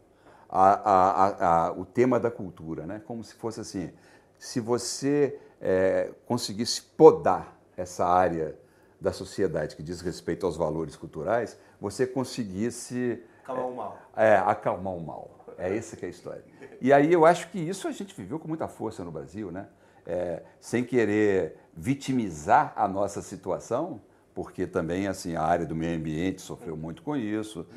a, 0.49 0.73
a, 0.73 1.67
a, 1.67 1.71
o 1.71 1.85
tema 1.85 2.19
da 2.19 2.29
cultura, 2.29 2.85
né? 2.85 3.01
como 3.05 3.23
se 3.23 3.35
fosse 3.35 3.61
assim, 3.61 3.89
se 4.37 4.59
você 4.59 5.39
é, 5.61 6.09
conseguisse 6.25 6.81
podar 6.81 7.60
essa 7.81 8.05
área 8.05 8.55
da 8.99 9.11
sociedade 9.11 9.75
que 9.75 9.81
diz 9.81 9.99
respeito 10.01 10.45
aos 10.45 10.55
valores 10.55 10.95
culturais, 10.95 11.57
você 11.79 12.05
conseguisse... 12.05 13.23
Acalmar 13.43 13.67
o 13.67 13.75
mal. 13.75 13.97
É, 14.15 14.35
acalmar 14.35 14.93
o 14.93 15.01
mal. 15.01 15.41
É 15.57 15.75
essa 15.75 15.95
que 15.95 16.05
é 16.05 16.07
a 16.07 16.11
história. 16.11 16.43
E 16.79 16.93
aí 16.93 17.11
eu 17.11 17.25
acho 17.25 17.49
que 17.49 17.59
isso 17.59 17.87
a 17.87 17.91
gente 17.91 18.15
viveu 18.15 18.39
com 18.39 18.47
muita 18.47 18.67
força 18.67 19.03
no 19.03 19.11
Brasil, 19.11 19.51
né? 19.51 19.67
É, 20.05 20.41
sem 20.59 20.83
querer 20.83 21.57
vitimizar 21.75 22.73
a 22.75 22.87
nossa 22.87 23.21
situação, 23.21 24.01
porque 24.33 24.65
também 24.65 25.07
assim 25.07 25.35
a 25.35 25.43
área 25.43 25.65
do 25.65 25.75
meio 25.75 25.95
ambiente 25.95 26.41
sofreu 26.41 26.75
muito 26.75 27.03
com 27.03 27.15
isso, 27.15 27.67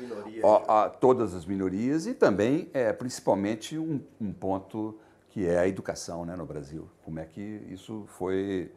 a, 0.43 0.85
a, 0.85 0.89
todas 0.89 1.35
as 1.35 1.45
minorias 1.45 2.07
e 2.07 2.13
também, 2.15 2.69
é, 2.73 2.91
principalmente, 2.91 3.77
um, 3.77 4.01
um, 4.19 4.33
ponto 4.33 4.97
que 5.29 5.45
é 5.45 5.59
a 5.59 5.67
educação 5.67 6.25
né, 6.25 6.35
no 6.35 6.45
Brasil. 6.45 6.89
Como 7.03 7.19
é 7.19 7.25
que 7.25 7.61
isso 7.69 8.05
foi 8.07 8.71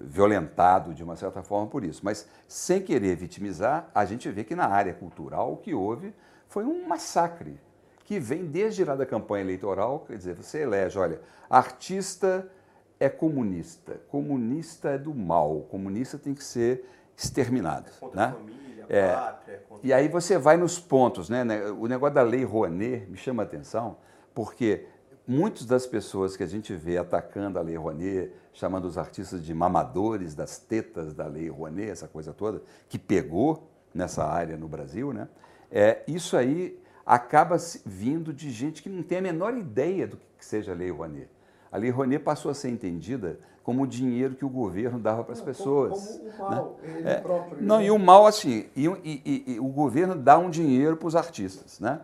violentado 0.00 0.94
de 0.94 1.02
uma 1.02 1.16
certa 1.16 1.42
forma 1.42 1.66
por 1.66 1.84
isso. 1.84 2.02
Mas 2.04 2.28
sem 2.46 2.80
querer 2.80 3.16
vitimizar, 3.16 3.90
a 3.94 4.04
gente 4.04 4.30
vê 4.30 4.44
que 4.44 4.54
na 4.54 4.66
área 4.66 4.94
cultural 4.94 5.52
o 5.52 5.56
que 5.56 5.74
houve 5.74 6.14
foi 6.48 6.64
um 6.64 6.86
massacre 6.86 7.58
que 8.04 8.18
vem 8.18 8.46
desde 8.46 8.84
lá 8.84 8.94
da 8.94 9.04
campanha 9.04 9.44
eleitoral, 9.44 10.06
quer 10.06 10.16
dizer, 10.16 10.34
você 10.34 10.62
elege, 10.62 10.98
olha, 10.98 11.20
artista 11.50 12.50
é 12.98 13.08
comunista, 13.08 14.00
comunista 14.08 14.90
é 14.90 14.98
do 14.98 15.14
mal, 15.14 15.66
comunista 15.70 16.16
tem 16.16 16.32
que 16.32 16.42
ser 16.42 16.88
exterminada. 17.14 17.90
Contra 18.00 18.18
né? 18.18 18.26
a 18.28 18.32
família, 18.32 18.86
a 18.88 18.92
é, 18.92 19.14
pátria. 19.14 19.62
Contra... 19.68 19.86
E 19.86 19.92
aí 19.92 20.08
você 20.08 20.38
vai 20.38 20.56
nos 20.56 20.78
pontos, 20.78 21.28
né? 21.28 21.44
O 21.78 21.86
negócio 21.86 22.14
da 22.14 22.22
lei 22.22 22.44
Rouanet 22.44 23.06
me 23.10 23.16
chama 23.18 23.42
a 23.42 23.44
atenção, 23.44 23.98
porque 24.34 24.86
muitas 25.28 25.66
das 25.66 25.86
pessoas 25.86 26.38
que 26.38 26.42
a 26.42 26.46
gente 26.46 26.74
vê 26.74 26.96
atacando 26.96 27.58
a 27.58 27.62
lei 27.62 27.76
Rouanet, 27.76 28.32
chamando 28.54 28.86
os 28.86 28.96
artistas 28.96 29.44
de 29.44 29.52
mamadores 29.52 30.34
das 30.34 30.58
tetas 30.58 31.12
da 31.12 31.26
lei 31.26 31.50
Rouanet, 31.50 31.90
essa 31.90 32.08
coisa 32.08 32.32
toda, 32.32 32.62
que 32.88 32.98
pegou 32.98 33.68
nessa 33.94 34.24
área 34.24 34.56
no 34.56 34.66
Brasil, 34.66 35.12
né? 35.12 35.28
É, 35.70 36.02
isso 36.08 36.34
aí 36.34 36.80
acaba 37.04 37.56
vindo 37.84 38.32
de 38.32 38.50
gente 38.50 38.82
que 38.82 38.88
não 38.88 39.02
tem 39.02 39.18
a 39.18 39.22
menor 39.22 39.54
ideia 39.54 40.06
do 40.06 40.16
que 40.16 40.44
seja 40.44 40.72
a 40.72 40.74
lei 40.74 40.90
Rouanet. 40.90 41.28
A 41.70 41.76
lei 41.76 41.90
Rouanet 41.90 42.24
passou 42.24 42.50
a 42.50 42.54
ser 42.54 42.70
entendida 42.70 43.38
como 43.62 43.82
o 43.82 43.86
dinheiro 43.86 44.34
que 44.34 44.46
o 44.46 44.48
governo 44.48 44.98
dava 44.98 45.22
para 45.22 45.34
as 45.34 45.42
pessoas. 45.42 46.18
Como, 46.18 46.32
como 46.32 46.48
o 46.48 46.50
mal, 46.50 46.78
né? 46.82 46.98
ele 46.98 47.08
é, 47.08 47.20
próprio. 47.20 47.62
Não, 47.62 47.82
e 47.82 47.90
o 47.90 47.98
mal, 47.98 48.26
assim, 48.26 48.64
e, 48.74 48.86
e, 48.86 49.44
e, 49.46 49.60
o 49.60 49.68
governo 49.68 50.14
dá 50.14 50.38
um 50.38 50.48
dinheiro 50.48 50.96
para 50.96 51.06
os 51.06 51.14
artistas, 51.14 51.78
né? 51.78 52.00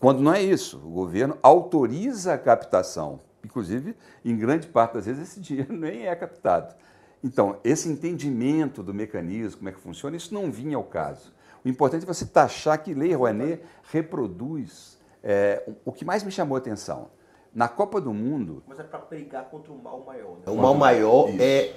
Quando 0.00 0.20
não 0.20 0.32
é 0.32 0.42
isso, 0.42 0.78
o 0.78 0.90
governo 0.90 1.36
autoriza 1.42 2.32
a 2.32 2.38
captação. 2.38 3.20
Inclusive, 3.44 3.94
em 4.24 4.36
grande 4.36 4.66
parte 4.66 4.94
das 4.94 5.06
vezes, 5.06 5.28
esse 5.28 5.40
dinheiro 5.40 5.72
nem 5.72 6.06
é 6.06 6.14
captado. 6.16 6.74
Então, 7.22 7.58
esse 7.62 7.88
entendimento 7.88 8.82
do 8.82 8.94
mecanismo, 8.94 9.58
como 9.58 9.68
é 9.68 9.72
que 9.72 9.80
funciona, 9.80 10.16
isso 10.16 10.32
não 10.32 10.50
vinha 10.50 10.76
ao 10.76 10.84
caso. 10.84 11.32
O 11.62 11.68
importante 11.68 12.04
é 12.04 12.06
você 12.06 12.24
taxar 12.24 12.82
que 12.82 12.94
Lei 12.94 13.12
Rouanet 13.12 13.62
reproduz 13.92 14.98
é, 15.22 15.62
o 15.84 15.92
que 15.92 16.04
mais 16.04 16.22
me 16.22 16.30
chamou 16.30 16.56
a 16.56 16.58
atenção 16.58 17.08
na 17.54 17.68
Copa 17.68 18.00
do 18.00 18.14
Mundo. 18.14 18.62
Mas 18.66 18.80
é 18.80 18.82
para 18.82 19.00
brigar 19.00 19.44
contra 19.50 19.72
o 19.72 19.78
mal 19.78 20.02
maior. 20.06 20.36
Né? 20.36 20.42
O 20.46 20.56
mal 20.56 20.74
maior 20.74 21.28
Isso. 21.28 21.42
é 21.42 21.74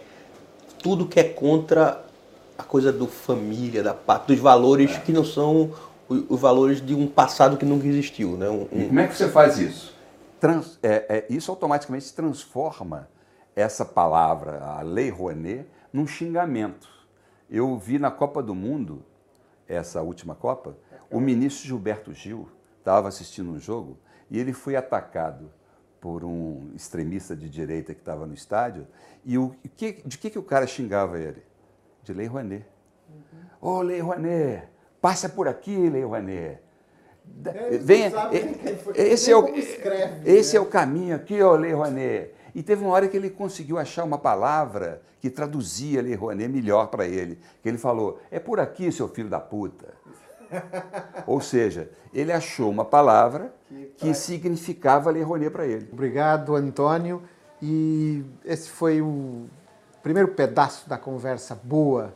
tudo 0.82 1.08
que 1.08 1.20
é 1.20 1.24
contra 1.24 2.06
a 2.58 2.64
coisa 2.64 2.94
do 2.94 3.08
família, 3.08 3.82
da 3.82 3.94
pátria, 3.94 4.36
dos 4.36 4.44
valores 4.44 4.96
é. 4.96 5.00
que 5.00 5.12
não 5.12 5.26
são 5.26 5.72
os 6.30 6.40
valores 6.40 6.86
de 6.86 6.96
um 6.96 7.08
passado 7.08 7.58
que 7.58 7.66
nunca 7.66 7.88
existiu. 7.88 8.38
Né? 8.38 8.50
Um, 8.50 8.68
e 8.72 8.88
como 8.88 9.00
é 9.00 9.08
que 9.08 9.16
você 9.16 9.30
faz 9.30 9.58
isso? 9.58 9.96
Trans, 10.40 10.80
é, 10.84 11.06
é, 11.10 11.26
isso 11.30 11.52
automaticamente 11.52 12.14
transforma 12.14 13.10
essa 13.56 13.86
palavra, 13.86 14.64
a 14.64 14.82
Lei 14.82 15.10
Rouanet, 15.10 15.66
num 15.92 16.08
xingamento. 16.08 16.90
Eu 17.50 17.78
vi 17.78 18.00
na 18.00 18.10
Copa 18.10 18.42
do 18.42 18.56
Mundo, 18.56 19.04
essa 19.68 20.02
última 20.02 20.36
Copa, 20.36 20.76
o 21.10 21.20
ministro 21.20 21.68
Gilberto 21.68 22.14
Gil 22.14 22.50
estava 22.80 23.08
assistindo 23.08 23.52
um 23.52 23.60
jogo 23.60 23.98
e 24.30 24.40
ele 24.40 24.52
foi 24.52 24.76
atacado 24.76 25.52
por 26.02 26.26
um 26.26 26.72
extremista 26.76 27.36
de 27.36 27.48
direita 27.48 27.94
que 27.94 28.02
estava 28.02 28.26
no 28.26 28.34
estádio. 28.34 28.88
E 29.24 29.38
o, 29.38 29.56
que, 29.78 30.02
de 30.06 30.18
que, 30.18 30.30
que 30.30 30.40
o 30.40 30.44
cara 30.44 30.68
xingava 30.68 31.18
ele? 31.18 31.42
De 32.04 32.12
Lei 32.14 32.28
Rouanet. 32.28 32.66
Ô, 33.62 33.70
uhum. 33.70 33.78
oh, 33.78 33.82
Lei 33.82 34.02
Rouanet, 34.02 34.68
passa 35.04 35.28
por 35.28 35.50
aqui, 35.50 35.90
Lei 35.90 36.06
Rouanet. 36.06 36.60
É, 37.44 37.78
Venha, 37.78 38.10
esse, 38.96 39.30
é 39.30 39.36
o, 39.36 39.46
escreve, 39.50 40.32
esse 40.32 40.54
né? 40.54 40.60
é 40.60 40.62
o 40.62 40.66
caminho 40.66 41.14
aqui, 41.14 41.42
ó, 41.42 41.58
Lei 41.58 41.74
Rouanet. 41.74 42.32
E 42.56 42.64
teve 42.64 42.86
uma 42.86 42.94
hora 42.94 43.10
que 43.10 43.18
ele 43.18 43.30
conseguiu 43.30 43.78
achar 43.78 44.06
uma 44.06 44.18
palavra 44.18 45.02
que 45.20 45.30
traduzia 45.30 46.02
Lei 46.02 46.16
Rouanet 46.16 46.48
melhor 46.48 46.88
para 46.88 47.06
ele. 47.06 47.38
Que 47.62 47.68
ele 47.68 47.78
falou, 47.78 48.18
é 48.32 48.40
por 48.40 48.62
aqui, 48.62 48.90
seu 48.94 49.10
filho 49.10 49.28
da 49.28 49.42
puta. 49.42 49.94
Ou 51.28 51.42
seja, 51.42 51.92
ele 52.14 52.32
achou 52.32 52.70
uma 52.70 52.86
palavra 52.86 53.54
que 53.98 54.14
significava 54.14 55.12
Lei 55.12 55.22
Rouanet 55.22 55.52
para 55.52 55.68
ele. 55.68 55.90
Obrigado, 55.92 56.56
Antônio. 56.56 57.24
E 57.62 58.24
esse 58.46 58.70
foi 58.70 59.02
o 59.02 59.48
primeiro 60.02 60.30
pedaço 60.30 60.88
da 60.88 60.98
conversa 60.98 61.60
boa 61.62 62.16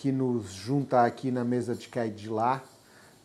que 0.00 0.10
nos 0.10 0.46
junta 0.46 1.04
aqui 1.04 1.30
na 1.30 1.44
mesa 1.44 1.74
de 1.74 1.86
cá 1.86 2.06
e 2.06 2.10
de 2.10 2.30
lá. 2.30 2.62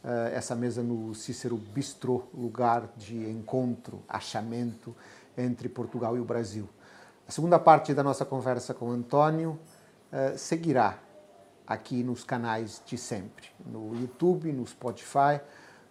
Eh, 0.03 0.33
essa 0.35 0.53
mesa 0.53 0.83
no 0.83 1.15
Cícero 1.15 1.55
Bistrô, 1.55 2.23
lugar 2.33 2.89
de 2.97 3.15
encontro, 3.29 4.03
achamento 4.09 4.93
entre 5.37 5.69
Portugal 5.69 6.17
e 6.17 6.19
o 6.19 6.25
Brasil. 6.25 6.67
A 7.25 7.31
segunda 7.31 7.57
parte 7.57 7.93
da 7.93 8.03
nossa 8.03 8.25
conversa 8.25 8.73
com 8.73 8.91
Antônio 8.91 9.57
uh, 10.11 10.37
seguirá 10.37 10.99
aqui 11.65 12.03
nos 12.03 12.25
canais 12.25 12.81
de 12.85 12.97
sempre, 12.97 13.47
no 13.65 13.95
YouTube, 13.95 14.51
no 14.51 14.67
Spotify, 14.67 15.39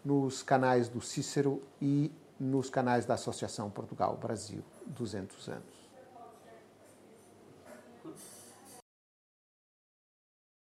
nos 0.05 0.43
canais 0.43 0.87
do 0.87 1.01
Cícero 1.01 1.63
e 1.81 2.13
nos 2.39 2.69
canais 2.69 3.07
da 3.07 3.15
Associação 3.15 3.71
Portugal 3.71 4.19
Brasil 4.21 4.63
200 4.87 5.49
anos. 5.49 5.84